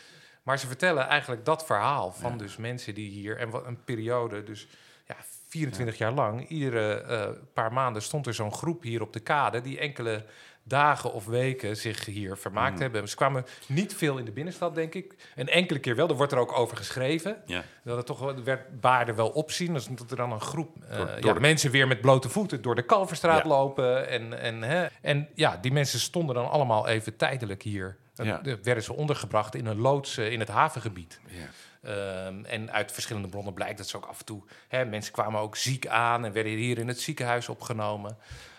Maar 0.42 0.58
ze 0.58 0.66
vertellen 0.66 1.06
eigenlijk 1.06 1.44
dat 1.44 1.66
verhaal 1.66 2.12
van 2.12 2.30
Ja. 2.32 2.36
dus 2.38 2.56
mensen 2.56 2.94
die 2.94 3.10
hier... 3.10 3.36
en 3.36 3.50
wat 3.50 3.66
een 3.66 3.84
periode, 3.84 4.42
dus 4.42 4.68
ja, 5.06 5.16
24 5.48 5.98
jaar 5.98 6.12
lang... 6.12 6.48
iedere 6.48 7.00
eh, 7.00 7.28
paar 7.52 7.72
maanden 7.72 8.02
stond 8.02 8.26
er 8.26 8.34
zo'n 8.34 8.52
groep 8.52 8.82
hier 8.82 9.02
op 9.02 9.12
de 9.12 9.20
kade... 9.20 9.60
die 9.60 9.78
enkele 9.78 10.24
dagen 10.68 11.12
of 11.12 11.26
weken 11.26 11.76
zich 11.76 12.04
hier 12.04 12.36
vermaakt 12.36 12.74
Mm. 12.74 12.80
hebben. 12.80 13.08
Ze 13.08 13.16
kwamen 13.16 13.46
niet 13.66 13.94
veel 13.94 14.18
in 14.18 14.24
de 14.24 14.30
binnenstad, 14.30 14.74
denk 14.74 14.94
ik. 14.94 15.14
Een 15.36 15.48
enkele 15.48 15.78
keer 15.78 15.96
wel, 15.96 16.08
er 16.08 16.14
wordt 16.16 16.32
er 16.32 16.38
ook 16.38 16.58
over 16.58 16.76
geschreven. 16.76 17.36
Ja. 17.46 17.62
Dat 17.84 17.96
het 17.96 18.06
toch 18.06 18.18
wel- 18.18 18.36
er 18.36 18.44
werd 18.44 18.80
baarden 18.80 19.14
wel 19.14 19.28
opzien. 19.28 19.72
Dus 19.72 19.86
dat 19.86 20.10
er 20.10 20.16
dan 20.16 20.32
een 20.32 20.40
groep 20.40 20.76
eh, 20.88 20.96
Door- 20.98 21.08
ja, 21.20 21.32
de- 21.32 21.40
mensen 21.40 21.70
weer 21.70 21.86
met 21.86 22.00
blote 22.00 22.28
voeten 22.28 22.62
door 22.62 22.74
de 22.74 22.82
Kalverstraat 22.82 23.42
Ja. 23.42 23.48
lopen. 23.48 24.08
En, 24.08 24.40
en, 24.40 24.62
hè, 24.62 24.86
en 25.02 25.28
ja, 25.34 25.56
die 25.60 25.72
mensen 25.72 26.00
stonden 26.00 26.34
dan 26.34 26.50
allemaal 26.50 26.88
even 26.88 27.16
tijdelijk 27.16 27.62
hier. 27.62 27.96
Dan 28.14 28.40
werden 28.62 28.82
ze 28.84 28.92
ondergebracht 28.92 29.54
in 29.54 29.66
een 29.66 29.78
loods 29.80 30.16
eh, 30.16 30.32
in 30.32 30.40
het 30.40 30.48
havengebied. 30.48 31.20
Ja. 31.26 31.46
Ehm, 31.82 32.44
en 32.44 32.72
uit 32.72 32.92
verschillende 32.92 33.28
bronnen 33.28 33.54
blijkt 33.54 33.78
dat 33.78 33.88
ze 33.88 33.96
ook 33.96 34.04
af 34.06 34.18
en 34.18 34.24
toe... 34.24 34.42
Hè, 34.68 34.84
mensen 34.84 35.12
kwamen 35.12 35.40
ook 35.40 35.56
ziek 35.56 35.86
aan 35.86 36.24
en 36.24 36.32
werden 36.32 36.52
hier 36.52 36.78
in 36.78 36.88
het 36.88 37.00
ziekenhuis 37.00 37.48
opgenomen. 37.48 38.16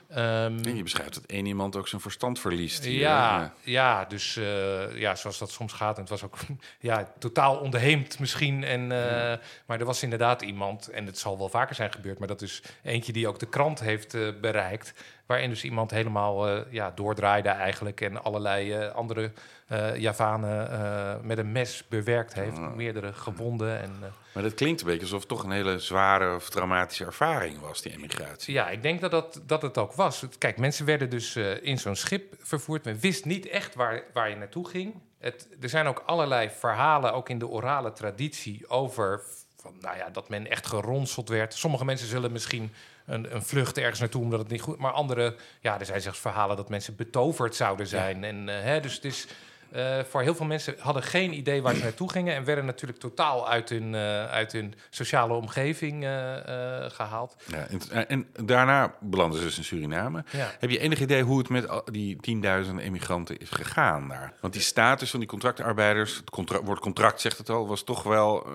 Ehm, 0.09 0.57
En 0.63 0.75
je 0.75 0.83
beschrijft 0.83 1.13
dat 1.13 1.23
één 1.25 1.45
iemand 1.45 1.75
ook 1.75 1.87
zijn 1.87 2.01
verstand 2.01 2.39
verliest. 2.39 2.83
Hier, 2.83 2.99
ja, 2.99 3.53
ja, 3.63 4.05
dus 4.05 4.37
eh, 4.37 4.99
ja, 4.99 5.15
zoals 5.15 5.37
dat 5.37 5.51
soms 5.51 5.73
gaat. 5.73 5.95
En 5.95 6.01
het 6.01 6.09
was 6.09 6.23
ook 6.23 6.37
ja, 6.79 7.13
totaal 7.19 7.57
onderheemd 7.57 8.19
misschien. 8.19 8.63
En, 8.63 8.81
eh, 8.81 9.37
Maar 9.65 9.79
er 9.79 9.85
was 9.85 10.03
inderdaad 10.03 10.41
iemand, 10.41 10.87
en 10.87 11.05
het 11.05 11.17
zal 11.17 11.37
wel 11.37 11.49
vaker 11.49 11.75
zijn 11.75 11.91
gebeurd... 11.91 12.19
maar 12.19 12.27
dat 12.27 12.41
is 12.41 12.61
eentje 12.83 13.13
die 13.13 13.27
ook 13.27 13.39
de 13.39 13.49
krant 13.49 13.79
heeft 13.79 14.13
eh, 14.13 14.27
bereikt... 14.41 14.93
waarin 15.29 15.49
dus 15.49 15.63
iemand 15.63 15.91
helemaal 15.91 16.47
eh, 16.47 16.61
ja, 16.69 16.91
doordraaide 16.95 17.49
eigenlijk... 17.49 18.01
en 18.01 18.23
allerlei 18.23 18.73
eh, 18.73 18.95
andere 18.95 19.31
eh 19.67 19.95
Javanen 19.95 21.19
met 21.23 21.37
een 21.37 21.51
mes 21.51 21.83
bewerkt 21.87 22.33
heeft. 22.33 22.59
Meerdere 22.75 23.13
gewonden 23.13 23.81
en... 23.81 23.91
Maar 24.33 24.43
dat 24.43 24.53
klinkt 24.53 24.81
een 24.81 24.87
beetje 24.87 25.01
alsof 25.01 25.19
het 25.19 25.29
toch 25.29 25.43
een 25.43 25.51
hele 25.51 25.79
zware 25.79 26.35
of 26.35 26.49
traumatische 26.49 27.05
ervaring 27.05 27.59
was, 27.59 27.81
die 27.81 27.91
emigratie. 27.91 28.53
Ja, 28.53 28.69
ik 28.69 28.81
denk 28.81 29.01
dat, 29.01 29.11
dat, 29.11 29.41
dat 29.45 29.61
het 29.61 29.77
ook 29.77 29.93
was. 29.93 30.25
Kijk, 30.37 30.57
mensen 30.57 30.85
werden 30.85 31.09
dus 31.09 31.35
in 31.61 31.77
zo'n 31.77 31.95
schip 31.95 32.33
vervoerd. 32.39 32.85
Men 32.85 32.99
wist 32.99 33.25
niet 33.25 33.47
echt 33.47 33.75
waar, 33.75 34.03
waar 34.13 34.29
je 34.29 34.35
naartoe 34.35 34.69
ging. 34.69 34.93
Het, 35.19 35.47
er 35.61 35.69
zijn 35.69 35.87
ook 35.87 36.03
allerlei 36.05 36.49
verhalen, 36.49 37.13
ook 37.13 37.29
in 37.29 37.39
de 37.39 37.47
orale 37.47 37.93
traditie, 37.93 38.69
over 38.69 39.21
van, 39.61 39.75
nou 39.81 39.97
ja, 39.97 40.09
dat 40.09 40.29
men 40.29 40.49
echt 40.49 40.67
geronseld 40.67 41.29
werd. 41.29 41.53
Sommige 41.53 41.85
mensen 41.85 42.07
zullen 42.07 42.31
misschien 42.31 42.73
een, 43.09 43.35
een 43.35 43.43
vlucht 43.43 43.77
ergens 43.77 43.99
naartoe 43.99 44.21
omdat 44.21 44.39
het 44.39 44.49
niet 44.49 44.61
goed... 44.61 44.77
Maar 44.77 44.91
andere, 44.91 45.35
ja, 45.61 45.79
er 45.79 45.85
zijn 45.85 46.01
zelfs 46.01 46.19
verhalen 46.19 46.55
dat 46.55 46.69
mensen 46.69 46.95
betoverd 46.95 47.55
zouden 47.55 47.87
zijn. 47.87 48.23
En, 48.23 48.49
eh, 48.49 48.61
hè, 48.61 48.79
dus 48.79 48.95
het 48.95 49.05
is... 49.05 49.27
eh, 49.71 49.99
voor 50.09 50.21
heel 50.21 50.35
veel 50.35 50.45
mensen 50.45 50.75
hadden 50.79 51.03
geen 51.03 51.33
idee 51.33 51.61
waar 51.61 51.75
ze 51.75 51.83
naartoe 51.83 52.11
gingen... 52.11 52.35
en 52.35 52.43
werden 52.43 52.65
natuurlijk 52.65 52.99
totaal 52.99 53.49
uit 53.49 53.69
hun, 53.69 53.95
eh, 53.95 54.25
uit 54.25 54.51
hun 54.51 54.73
sociale 54.89 55.33
omgeving 55.33 56.03
eh, 56.03 56.37
eh, 56.37 56.91
gehaald. 56.91 57.35
Ja, 57.47 57.67
en, 57.67 58.07
en 58.07 58.27
daarna 58.45 58.95
belanden 58.99 59.39
ze 59.39 59.45
dus 59.45 59.57
in 59.57 59.63
Suriname. 59.63 60.23
Ja. 60.31 60.51
Heb 60.59 60.69
je 60.69 60.79
enig 60.79 60.99
idee 60.99 61.23
hoe 61.23 61.37
het 61.37 61.49
met 61.49 61.81
die 61.85 62.17
tienduizenden 62.17 62.83
emigranten 62.83 63.37
is 63.37 63.49
gegaan 63.49 64.07
daar? 64.07 64.33
Want 64.41 64.53
die 64.53 64.61
status 64.61 65.09
van 65.09 65.19
die 65.19 65.29
contractarbeiders, 65.29 66.15
het 66.15 66.29
contra 66.29 66.63
woord 66.63 66.79
contract 66.79 67.21
zegt 67.21 67.37
het 67.37 67.49
al, 67.49 67.67
was 67.67 67.83
toch 67.83 68.03
wel 68.03 68.47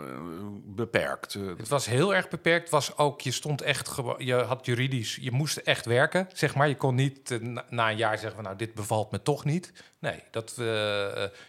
beperkt. 0.64 1.32
Het 1.32 1.68
was 1.68 1.86
heel 1.86 2.14
erg 2.14 2.28
beperkt. 2.28 2.70
Was 2.70 2.96
ook, 2.96 3.20
je 3.20 3.30
stond 3.30 3.62
echt, 3.62 3.96
je 4.18 4.34
had 4.34 4.66
juridisch, 4.66 5.18
je 5.20 5.30
moest 5.30 5.56
echt 5.56 5.86
werken, 5.86 6.28
zeg 6.32 6.54
maar. 6.54 6.68
Je 6.68 6.76
kon 6.76 6.94
niet 6.94 7.38
na, 7.40 7.64
na 7.68 7.90
een 7.90 7.96
jaar 7.96 8.18
zeggen 8.18 8.34
van, 8.34 8.44
nou, 8.44 8.56
dit 8.56 8.74
bevalt 8.74 9.10
me 9.10 9.22
toch 9.22 9.44
niet. 9.44 9.72
Nee, 9.98 10.22
dat, 10.30 10.54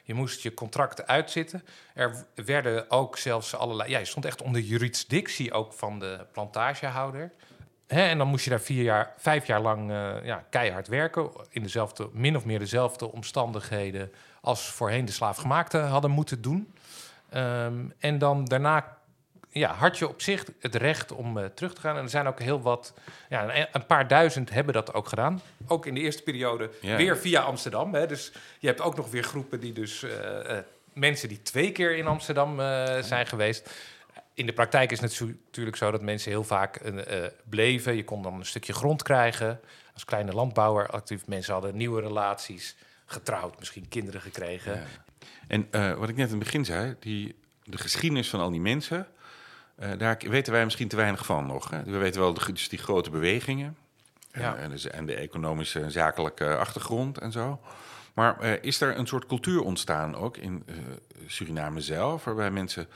je 0.04 0.14
moest 0.14 0.42
je 0.42 0.54
contract 0.54 1.08
uitzitten. 1.08 1.64
Er 1.94 2.26
werden 2.36 2.92
ook 2.92 3.18
zelfs 3.18 3.56
allerlei, 3.56 3.90
ja, 3.90 4.00
je 4.00 4.06
stond 4.06 4.26
echt 4.26 4.42
onder 4.42 4.62
jurisdictie 4.62 5.54
ook 5.54 5.74
van 5.74 6.00
de 6.00 6.26
plantagehouder. 6.32 7.32
Hè, 7.88 8.02
en 8.02 8.18
dan 8.18 8.28
moest 8.28 8.44
je 8.44 8.50
daar 8.50 8.62
vier 8.62 8.84
jaar, 8.84 9.14
vijf 9.18 9.48
jaar 9.48 9.62
lang 9.62 9.92
eh, 9.92 10.14
ja, 10.24 10.46
keihard 10.50 10.88
werken. 10.88 11.30
In 11.50 11.64
dezelfde, 11.64 12.10
min 12.12 12.36
of 12.36 12.46
meer 12.46 12.60
dezelfde 12.60 13.12
omstandigheden 13.12 14.12
als 14.42 14.70
voorheen 14.70 15.06
de 15.06 15.12
slaafgemaakten 15.12 15.88
hadden 15.88 16.12
moeten 16.12 16.42
doen. 16.42 16.74
Ehm, 17.30 17.90
en 18.00 18.18
dan 18.18 18.46
daarna 18.46 18.98
ja, 19.60 19.74
had 19.74 19.98
je 19.98 20.08
op 20.08 20.22
zich 20.22 20.44
het 20.60 20.76
recht 20.76 21.12
om 21.12 21.38
eh, 21.38 21.46
terug 21.46 21.74
te 21.74 21.82
gaan. 21.82 21.98
En 21.98 22.04
er 22.04 22.10
zijn 22.10 22.28
ook 22.28 22.40
heel 22.40 22.62
wat, 22.62 22.94
ja, 23.30 23.56
een, 23.58 23.68
een 23.72 23.86
paar 23.86 24.08
duizend 24.08 24.50
hebben 24.50 24.74
dat 24.74 24.94
ook 24.94 25.08
gedaan. 25.08 25.42
Ook 25.68 25.86
in 25.86 25.94
de 25.94 26.00
eerste 26.00 26.24
periode 26.24 26.70
Ja. 26.82 26.96
weer 26.96 27.18
via 27.18 27.42
Amsterdam. 27.42 27.94
Hè. 27.94 28.08
Dus 28.08 28.32
je 28.60 28.68
hebt 28.68 28.82
ook 28.82 28.96
nog 28.96 29.12
weer 29.12 29.24
groepen 29.24 29.60
die 29.60 29.74
dus 29.74 30.04
eh, 30.04 30.58
eh, 30.58 30.64
mensen 30.94 31.30
die 31.30 31.42
twee 31.42 31.72
keer 31.72 31.98
in 31.98 32.08
Amsterdam 32.08 32.60
zijn 33.04 33.28
geweest. 33.28 33.70
In 34.34 34.46
de 34.46 34.54
praktijk 34.54 34.92
is 34.92 35.00
het 35.02 35.20
natuurlijk 35.46 35.76
zo 35.76 35.92
dat 35.92 36.02
mensen 36.02 36.32
heel 36.32 36.44
vaak 36.44 36.82
bleven. 37.50 37.96
Je 37.96 38.04
kon 38.04 38.22
dan 38.22 38.34
een 38.34 38.46
stukje 38.46 38.74
grond 38.74 39.04
krijgen. 39.04 39.60
Als 39.94 40.06
kleine 40.06 40.32
landbouwer 40.34 40.88
actief. 40.88 41.28
Mensen 41.28 41.54
hadden 41.54 41.78
nieuwe 41.78 42.02
relaties, 42.02 42.76
getrouwd, 43.06 43.60
misschien 43.60 43.88
kinderen 43.88 44.22
gekregen. 44.22 44.74
Ja. 44.76 44.86
En 45.48 45.68
wat 46.00 46.10
ik 46.10 46.16
net 46.16 46.30
in 46.30 46.36
het 46.36 46.44
begin 46.44 46.66
zei, 46.66 46.96
die, 47.00 47.36
de 47.64 47.78
geschiedenis 47.78 48.30
van 48.30 48.40
al 48.40 48.52
die 48.52 48.62
mensen, 48.62 49.08
eh, 49.76 49.90
daar 49.98 50.18
weten 50.30 50.54
wij 50.54 50.64
misschien 50.64 50.88
te 50.88 50.96
weinig 50.96 51.26
van 51.26 51.46
nog. 51.46 51.70
Hè? 51.70 51.84
We 51.84 51.98
weten 51.98 52.22
wel 52.22 52.34
de, 52.34 52.52
dus 52.54 52.70
die 52.70 52.80
grote 52.80 53.10
bewegingen 53.10 53.78
Ja. 54.32 54.56
en, 54.56 54.62
en, 54.62 54.70
dus, 54.70 54.88
en 54.88 55.06
de 55.06 55.16
economische 55.16 55.80
en 55.80 55.92
zakelijke 55.92 56.56
achtergrond 56.58 57.18
en 57.18 57.32
zo. 57.32 57.60
Maar 58.14 58.40
eh, 58.40 58.64
is 58.64 58.82
er 58.82 58.98
een 58.98 59.08
soort 59.08 59.26
cultuur 59.26 59.62
ontstaan 59.62 60.16
ook 60.16 60.38
in 60.38 60.64
eh, 60.66 60.76
Suriname 61.28 61.82
zelf, 61.82 62.24
waarbij 62.24 62.52
mensen 62.52 62.88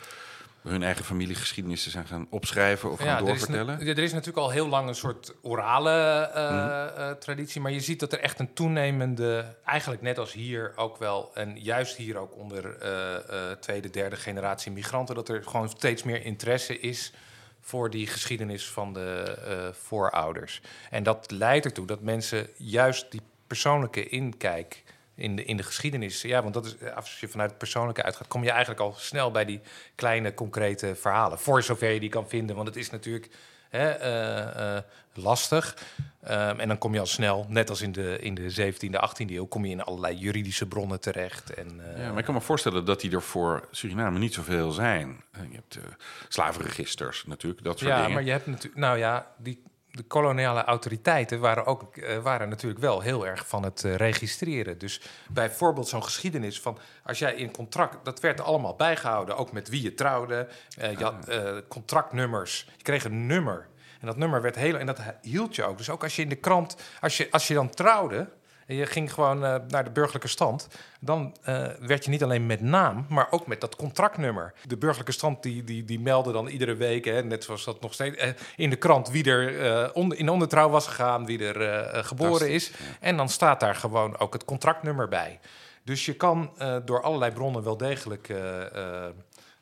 hun 0.61 0.83
eigen 0.83 1.05
familiegeschiedenissen 1.05 1.91
zijn 1.91 2.05
gaan 2.05 2.27
opschrijven 2.29 2.91
of 2.91 2.97
gaan 2.97 3.07
ja, 3.07 3.15
er 3.15 3.21
is, 3.21 3.27
doorvertellen? 3.27 3.79
er 3.79 3.99
is 3.99 4.11
natuurlijk 4.11 4.37
al 4.37 4.49
heel 4.49 4.67
lang 4.67 4.87
een 4.87 4.95
soort 4.95 5.33
orale 5.41 5.91
eh, 6.33 7.09
eh, 7.09 7.17
traditie. 7.17 7.61
Maar 7.61 7.71
je 7.71 7.79
ziet 7.79 7.99
dat 7.99 8.13
er 8.13 8.19
echt 8.19 8.39
een 8.39 8.53
toenemende, 8.53 9.55
eigenlijk 9.65 10.01
net 10.01 10.17
als 10.17 10.33
hier 10.33 10.73
ook 10.75 10.97
wel, 10.97 11.31
en 11.33 11.59
juist 11.61 11.95
hier 11.95 12.17
ook 12.17 12.35
onder 12.35 12.77
eh, 12.77 13.15
eh, 13.15 13.57
tweede, 13.57 13.89
derde 13.89 14.15
generatie 14.15 14.71
migranten, 14.71 15.15
dat 15.15 15.29
er 15.29 15.43
gewoon 15.43 15.69
steeds 15.69 16.03
meer 16.03 16.25
interesse 16.25 16.79
is 16.79 17.13
voor 17.59 17.89
die 17.89 18.07
geschiedenis 18.07 18.69
van 18.69 18.93
de 18.93 19.37
eh, 19.47 19.67
voorouders. 19.71 20.61
En 20.89 21.03
dat 21.03 21.31
leidt 21.31 21.65
ertoe 21.65 21.85
dat 21.85 22.01
mensen 22.01 22.47
juist 22.57 23.11
die 23.11 23.21
persoonlijke 23.47 24.09
inkijk 24.09 24.83
in 25.19 25.35
de, 25.35 25.43
in 25.43 25.57
de 25.57 25.63
geschiedenis. 25.63 26.21
Ja, 26.21 26.41
want 26.41 26.53
dat 26.53 26.65
is, 26.65 26.77
eh, 26.77 26.95
als 26.95 27.19
je 27.19 27.27
vanuit 27.27 27.49
het 27.49 27.59
persoonlijke 27.59 28.03
uitgaat, 28.03 28.27
kom 28.27 28.43
je 28.43 28.49
eigenlijk 28.49 28.81
al 28.81 28.93
snel 28.97 29.31
bij 29.31 29.45
die 29.45 29.61
kleine, 29.95 30.33
concrete 30.33 30.95
verhalen. 30.95 31.39
Voor 31.39 31.63
zover 31.63 31.89
je 31.89 31.99
die 31.99 32.09
kan 32.09 32.29
vinden, 32.29 32.55
want 32.55 32.67
het 32.67 32.77
is 32.77 32.89
natuurlijk 32.89 33.29
hè, 33.69 33.89
eh, 33.89 34.75
eh, 34.77 34.83
lastig. 35.13 35.77
Ehm, 36.23 36.59
en 36.59 36.67
dan 36.67 36.77
kom 36.77 36.93
je 36.93 36.99
al 36.99 37.05
snel, 37.05 37.45
net 37.49 37.69
als 37.69 37.81
in 37.81 37.91
de, 37.91 38.17
in 38.19 38.35
de 38.35 38.51
17e, 38.51 38.99
18e 38.99 39.33
eeuw, 39.35 39.45
kom 39.45 39.65
je 39.65 39.71
in 39.71 39.83
allerlei 39.83 40.17
juridische 40.17 40.67
bronnen 40.67 40.99
terecht. 40.99 41.53
En, 41.53 41.81
Ja, 41.97 42.09
maar 42.09 42.17
ik 42.17 42.25
kan 42.25 42.33
me 42.33 42.41
voorstellen 42.41 42.85
dat 42.85 43.01
die 43.01 43.11
er 43.11 43.21
voor 43.21 43.67
Suriname 43.71 44.19
niet 44.19 44.33
zoveel 44.33 44.71
zijn. 44.71 45.23
Je 45.31 45.55
hebt 45.55 45.79
slavenregisters 46.27 47.23
natuurlijk, 47.25 47.63
dat 47.63 47.79
soort 47.79 47.91
ja, 47.91 47.97
dingen. 47.97 48.13
maar 48.13 48.23
je 48.23 48.31
hebt 48.31 48.47
natuurlijk, 48.47 48.75
nou 48.75 48.97
ja, 48.97 49.27
die, 49.37 49.63
de 49.99 50.07
koloniale 50.07 50.63
autoriteiten 50.63 51.39
waren 51.39 51.65
ook 51.65 51.97
eh, 51.97 52.17
waren 52.17 52.49
natuurlijk 52.49 52.81
wel 52.81 53.01
heel 53.01 53.27
erg 53.27 53.47
van 53.47 53.63
het 53.63 53.83
eh, 53.83 53.95
registreren. 53.95 54.77
Dus 54.77 55.01
bijvoorbeeld 55.29 55.87
zo'n 55.87 56.03
geschiedenis 56.03 56.61
van 56.61 56.77
als 57.03 57.19
jij 57.19 57.33
in 57.33 57.51
contract, 57.51 58.05
dat 58.05 58.19
werd 58.19 58.41
allemaal 58.41 58.75
bijgehouden, 58.75 59.37
ook 59.37 59.51
met 59.51 59.69
wie 59.69 59.81
je 59.81 59.93
trouwde. 59.93 60.47
Eh, 60.77 60.91
je 60.91 61.03
had 61.03 61.27
eh, 61.27 61.57
contractnummers. 61.67 62.67
Je 62.77 62.83
kreeg 62.83 63.03
een 63.03 63.25
nummer. 63.25 63.67
En 63.99 64.07
dat 64.07 64.17
nummer 64.17 64.41
werd 64.41 64.55
heel. 64.55 64.77
En 64.77 64.85
dat 64.85 64.99
hield 65.21 65.55
je 65.55 65.63
ook. 65.63 65.77
Dus 65.77 65.89
ook 65.89 66.03
als 66.03 66.15
je 66.15 66.21
in 66.21 66.29
de 66.29 66.35
krant, 66.35 66.75
als 67.01 67.17
je, 67.17 67.27
als 67.31 67.47
je 67.47 67.53
dan 67.53 67.69
trouwde. 67.69 68.29
Je 68.75 68.85
ging 68.85 69.13
gewoon 69.13 69.45
eh, 69.45 69.55
naar 69.67 69.83
de 69.83 69.89
burgerlijke 69.89 70.27
stand. 70.27 70.67
Dan 70.99 71.35
eh, 71.43 71.67
werd 71.79 72.03
je 72.03 72.09
niet 72.09 72.23
alleen 72.23 72.45
met 72.45 72.61
naam, 72.61 73.05
maar 73.09 73.27
ook 73.29 73.47
met 73.47 73.61
dat 73.61 73.75
contractnummer. 73.75 74.53
De 74.67 74.77
burgerlijke 74.77 75.11
stand 75.11 75.43
die, 75.43 75.63
die, 75.63 75.85
die 75.85 75.99
meldde 75.99 76.31
dan 76.31 76.47
iedere 76.47 76.75
week, 76.75 77.05
hè, 77.05 77.23
net 77.23 77.43
zoals 77.43 77.63
dat 77.63 77.81
nog 77.81 77.93
steeds, 77.93 78.17
eh, 78.17 78.29
in 78.55 78.69
de 78.69 78.75
krant 78.75 79.09
wie 79.09 79.23
er 79.23 79.93
onder, 79.93 80.17
in 80.17 80.29
ondertrouw 80.29 80.69
was 80.69 80.87
gegaan, 80.87 81.25
wie 81.25 81.45
er 81.45 82.05
geboren 82.05 82.49
is. 82.49 82.71
En 82.99 83.17
dan 83.17 83.29
staat 83.29 83.59
daar 83.59 83.75
gewoon 83.75 84.19
ook 84.19 84.33
het 84.33 84.45
contractnummer 84.45 85.07
bij. 85.07 85.39
Dus 85.83 86.05
je 86.05 86.13
kan 86.13 86.51
door 86.85 87.01
allerlei 87.01 87.31
bronnen 87.31 87.63
wel 87.63 87.77
degelijk 87.77 88.27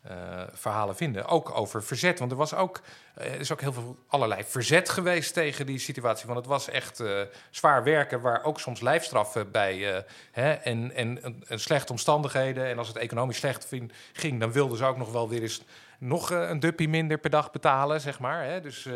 eh, 0.07 0.43
verhalen 0.53 0.95
vinden. 0.95 1.25
Ook 1.25 1.57
over 1.57 1.83
verzet. 1.83 2.19
Want 2.19 2.31
er 2.31 2.37
was 2.37 2.53
ook, 2.53 2.81
eh, 3.13 3.39
is 3.39 3.51
ook 3.51 3.61
heel 3.61 3.73
veel 3.73 3.97
allerlei 4.07 4.43
verzet 4.43 4.89
geweest 4.89 5.33
tegen 5.33 5.65
die 5.65 5.79
situatie. 5.79 6.25
Want 6.25 6.39
het 6.39 6.47
was 6.47 6.69
echt 6.69 6.99
eh, 6.99 7.21
zwaar 7.49 7.83
werken, 7.83 8.21
waar 8.21 8.43
ook 8.43 8.59
soms 8.59 8.81
lijfstraffen 8.81 9.51
bij 9.51 10.05
hè, 10.31 10.51
en, 10.51 10.95
en, 10.95 11.35
slechte 11.47 11.91
omstandigheden. 11.91 12.65
En 12.65 12.77
als 12.77 12.87
het 12.87 12.97
economisch 12.97 13.37
slecht 13.37 13.73
ging, 14.13 14.39
dan 14.39 14.51
wilden 14.51 14.77
ze 14.77 14.85
ook 14.85 14.97
nog 14.97 15.11
wel 15.11 15.29
weer 15.29 15.41
eens 15.41 15.63
nog 15.99 16.29
een 16.29 16.59
duppie 16.59 16.89
minder 16.89 17.17
per 17.17 17.29
dag 17.29 17.51
betalen, 17.51 18.01
zeg 18.01 18.19
maar. 18.19 18.43
Hè. 18.43 18.61
Dus 18.61 18.87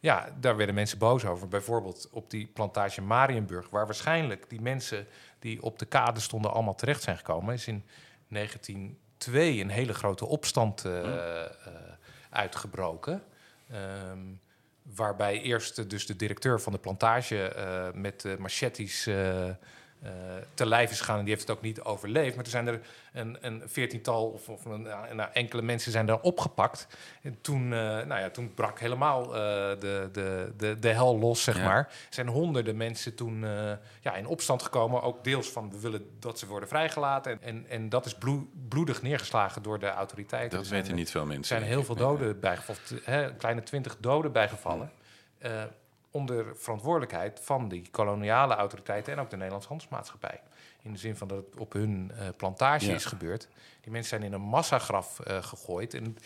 ja, 0.00 0.28
daar 0.40 0.56
werden 0.56 0.74
mensen 0.74 0.98
boos 0.98 1.24
over. 1.24 1.48
Bijvoorbeeld 1.48 2.08
op 2.10 2.30
die 2.30 2.46
plantage 2.46 3.02
Marienburg, 3.02 3.70
waar 3.70 3.86
waarschijnlijk 3.86 4.48
die 4.48 4.60
mensen 4.60 5.06
die 5.38 5.62
op 5.62 5.78
de 5.78 5.86
kade 5.86 6.20
stonden 6.20 6.52
allemaal 6.52 6.74
terecht 6.74 7.02
zijn 7.02 7.16
gekomen, 7.16 7.54
is 7.54 7.66
in 7.66 7.84
1902 9.24 9.60
een 9.60 9.70
hele 9.70 9.94
grote 9.94 10.26
opstand 10.26 10.84
eh, 10.84 11.44
uitgebroken. 12.30 13.22
Ehm, 13.70 14.18
waarbij 14.82 15.40
eerst 15.40 15.90
dus 15.90 16.06
de 16.06 16.16
directeur 16.16 16.60
van 16.60 16.72
de 16.72 16.78
plantage 16.78 17.42
eh, 17.42 17.88
met 17.94 18.24
uh, 18.24 18.36
machetes 18.36 19.08
te 20.54 20.66
lijf 20.66 20.90
is 20.90 20.98
gegaan. 20.98 21.18
En 21.18 21.24
die 21.24 21.34
heeft 21.34 21.48
het 21.48 21.56
ook 21.56 21.62
niet 21.62 21.80
overleefd. 21.82 22.34
Maar 22.36 22.44
er 22.44 22.50
zijn 22.50 22.66
er 22.66 22.80
een, 23.12 23.38
een 23.40 23.62
veertiental 23.66 24.26
of, 24.28 24.48
of 24.48 24.64
een, 24.64 24.82
nou, 25.12 25.28
enkele 25.32 25.62
mensen 25.62 25.92
zijn 25.92 26.06
daar 26.06 26.20
opgepakt. 26.20 26.86
En 27.22 27.38
toen, 27.40 27.62
eh, 27.62 27.78
nou 27.80 28.20
ja, 28.20 28.30
toen 28.30 28.54
brak 28.54 28.78
helemaal 28.80 29.24
eh, 29.24 29.30
de, 29.80 30.08
de, 30.12 30.52
de, 30.56 30.76
de 30.78 30.88
hel 30.88 31.18
los, 31.18 31.42
zeg 31.44 31.56
Ja. 31.56 31.64
maar. 31.64 31.78
Er 31.78 31.94
zijn 32.14 32.28
honderden 32.28 32.76
mensen 32.76 33.14
toen 33.14 33.44
eh, 33.44 33.72
ja, 34.00 34.14
in 34.14 34.26
opstand 34.26 34.62
gekomen. 34.62 35.02
Ook 35.02 35.24
deels 35.24 35.48
van, 35.48 35.70
we 35.70 35.80
willen 35.80 36.06
dat 36.18 36.38
ze 36.38 36.46
worden 36.46 36.68
vrijgelaten. 36.68 37.32
En, 37.32 37.38
en, 37.42 37.64
en 37.68 37.88
dat 37.88 38.06
is 38.06 38.14
bloe- 38.14 38.46
bloedig 38.68 39.02
neergeslagen 39.02 39.62
door 39.62 39.78
de 39.78 39.88
autoriteiten. 39.90 40.50
dat 40.50 40.60
Er 40.60 40.66
zijn- 40.66 40.80
weten 40.80 40.96
niet 40.96 41.10
veel 41.10 41.20
er 41.20 41.26
mensen. 41.26 41.46
zijn 41.46 41.60
denk 41.60 41.72
heel 41.72 41.84
veel 41.84 41.94
doden 41.96 42.40
bijgevallen, 42.40 42.80
een 43.04 43.36
kleine 43.36 43.62
twintig 43.62 43.96
doden 44.00 44.32
bijgevallen. 44.32 44.90
Onder 46.10 46.56
verantwoordelijkheid 46.56 47.40
van 47.42 47.68
die 47.68 47.88
koloniale 47.90 48.54
autoriteiten 48.54 49.12
en 49.12 49.18
ook 49.18 49.30
de 49.30 49.36
Nederlandse 49.36 49.68
handelsmaatschappij. 49.68 50.40
In 50.82 50.92
de 50.92 50.98
zin 50.98 51.16
van 51.16 51.28
dat 51.28 51.38
het 51.46 51.56
op 51.56 51.72
hun 51.72 52.12
eh, 52.18 52.28
plantage 52.36 52.86
Ja. 52.86 52.94
is 52.94 53.04
gebeurd. 53.04 53.48
Die 53.80 53.92
mensen 53.92 54.08
zijn 54.18 54.22
in 54.22 54.32
een 54.32 54.48
massagraf 54.48 55.20
eh, 55.20 55.42
gegooid 55.42 55.94
en 55.94 56.16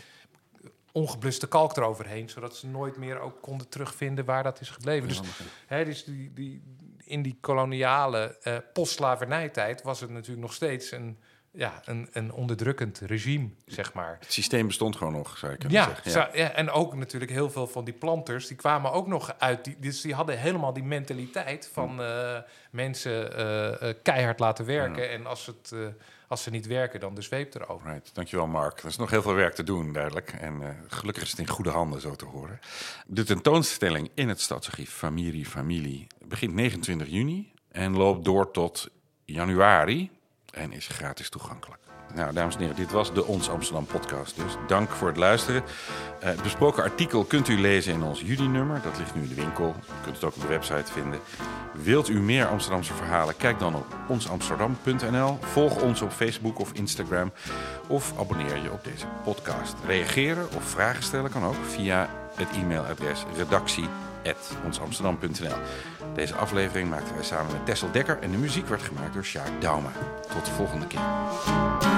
ongebluste 0.93 1.49
kalk 1.49 1.77
eroverheen, 1.77 2.29
zodat 2.29 2.57
ze 2.57 2.67
nooit 2.67 2.97
meer 2.97 3.19
ook 3.19 3.43
konden 3.43 3.69
terugvinden 3.69 4.25
waar 4.25 4.43
dat 4.43 4.61
is 4.61 4.71
gebleven. 4.71 5.09
Dus 5.09 5.21
Hè, 5.67 5.85
dus 5.85 6.05
die, 6.05 6.33
die, 6.33 6.63
in 7.05 7.23
die 7.23 7.39
koloniale 7.41 8.39
eh 8.43 8.57
postslavernijtijd 8.73 9.83
was 9.83 10.01
het 10.01 10.11
natuurlijk 10.11 10.41
nog 10.41 10.53
steeds 10.55 10.91
een, 10.91 11.19
ja, 11.57 11.81
een, 11.85 12.09
een 12.13 12.33
onderdrukkend 12.33 12.99
regime, 12.99 13.49
zeg 13.67 13.93
maar. 13.93 14.17
Het 14.21 14.33
systeem 14.33 14.67
bestond 14.67 14.97
gewoon 14.97 15.13
nog, 15.13 15.39
zou 15.39 15.53
ik 15.53 15.59
kunnen 15.59 15.79
Ja, 15.79 15.85
zeggen. 15.87 16.11
zo- 16.11 16.29
ja, 16.33 16.51
en 16.51 16.71
ook 16.71 16.95
natuurlijk 16.95 17.31
heel 17.31 17.51
veel 17.51 17.67
van 17.67 17.85
die 17.85 17.95
planters, 17.95 18.47
die 18.47 18.57
kwamen 18.57 18.93
ook 18.93 19.07
nog 19.07 19.35
uit. 19.39 19.65
Die, 19.65 19.77
dus 19.81 20.01
die 20.01 20.15
hadden 20.15 20.39
helemaal 20.39 20.73
die 20.73 20.83
mentaliteit 20.83 21.71
van 21.73 22.03
eh, 22.03 22.39
mensen 22.71 23.37
eh, 23.37 23.89
eh, 23.89 23.97
keihard 24.03 24.39
laten 24.39 24.65
werken. 24.65 25.11
En 25.11 25.27
als, 25.27 25.47
het, 25.47 25.75
als 26.29 26.43
ze 26.43 26.51
niet 26.51 26.67
werken, 26.67 27.01
dan 27.01 27.15
de 27.15 27.23
zweep 27.23 27.55
erover. 27.55 27.91
Right, 27.91 28.15
dankjewel 28.15 28.47
Mark. 28.47 28.79
Er 28.81 28.87
is 28.87 28.97
nog 28.97 29.11
heel 29.11 29.23
veel 29.23 29.35
werk 29.35 29.55
te 29.55 29.63
doen, 29.65 29.93
duidelijk. 29.93 30.33
En 30.33 30.77
gelukkig 30.89 31.23
is 31.23 31.31
het 31.31 31.39
in 31.39 31.49
goede 31.49 31.71
handen, 31.71 32.01
zo 32.01 32.15
te 32.15 32.25
horen. 32.25 32.59
De 33.07 33.25
tentoonstelling 33.25 34.11
in 34.15 34.29
het 34.29 34.41
Stadsarchief 34.41 34.91
Familie 34.91 35.47
Familie 35.47 36.07
begint 36.27 36.55
29 36.55 37.09
juni 37.09 37.53
en 37.71 37.97
loopt 37.97 38.25
door 38.25 38.51
tot 38.51 38.89
januari 39.25 40.11
en 40.55 40.73
is 40.73 40.87
gratis 40.87 41.29
toegankelijk. 41.29 41.83
Nou, 42.15 42.33
dames 42.33 42.55
en 42.55 42.61
heren, 42.61 42.77
dit 42.77 42.91
was 42.91 43.15
de 43.15 43.25
Ons 43.25 43.51
Amsterdam 43.51 43.87
podcast. 43.87 44.37
Dus 44.37 44.57
dank 44.67 44.91
voor 44.91 45.09
het 45.09 45.17
luisteren. 45.17 45.63
Eh, 46.21 46.29
het 46.29 46.43
besproken 46.43 46.83
artikel 46.83 47.25
kunt 47.25 47.49
u 47.49 47.61
lezen 47.61 47.93
in 47.93 48.03
ons 48.03 48.21
juli-nummer. 48.21 48.81
Dat 48.83 48.99
ligt 48.99 49.15
nu 49.15 49.23
in 49.23 49.29
de 49.29 49.35
winkel. 49.35 49.69
U 49.79 50.03
kunt 50.03 50.15
het 50.15 50.25
ook 50.25 50.35
op 50.35 50.41
de 50.41 50.49
website 50.49 50.93
vinden. 50.93 51.21
Wilt 51.73 52.09
u 52.09 52.21
meer 52.21 52.47
Amsterdamse 52.47 52.95
verhalen? 52.95 53.37
Kijk 53.37 53.59
dan 53.59 53.75
op 53.75 53.87
onsamsterdam.nl. 54.09 55.39
Volg 55.41 55.83
ons 55.83 56.03
op 56.03 56.11
Facebook 56.11 56.59
of 56.59 56.73
Instagram. 56.73 57.33
Of 57.87 58.13
abonneer 58.19 58.57
je 58.63 58.73
op 58.73 58.85
deze 58.85 59.07
podcast. 59.25 59.75
Reageren 59.87 60.49
of 60.57 60.65
vragen 60.65 61.03
stellen 61.03 61.31
kan 61.31 61.45
ook 61.45 61.65
via 61.65 62.09
het 62.35 62.49
e-mailadres 62.51 63.25
redactie.onsamsterdam.nl. 64.25 65.57
Deze 66.15 66.35
aflevering 66.35 66.91
maakten 66.91 67.15
wij 67.15 67.25
samen 67.25 67.53
met 67.53 67.67
Tessel 67.67 67.91
Dekker 67.91 68.19
en 68.21 68.31
de 68.31 68.39
muziek 68.39 68.69
werd 68.69 68.83
gemaakt 68.83 69.13
door 69.13 69.25
Sjaak 69.25 69.61
Dauma. 69.61 69.93
Tot 70.33 70.45
de 70.45 70.51
volgende 70.51 70.87
keer. 70.87 71.94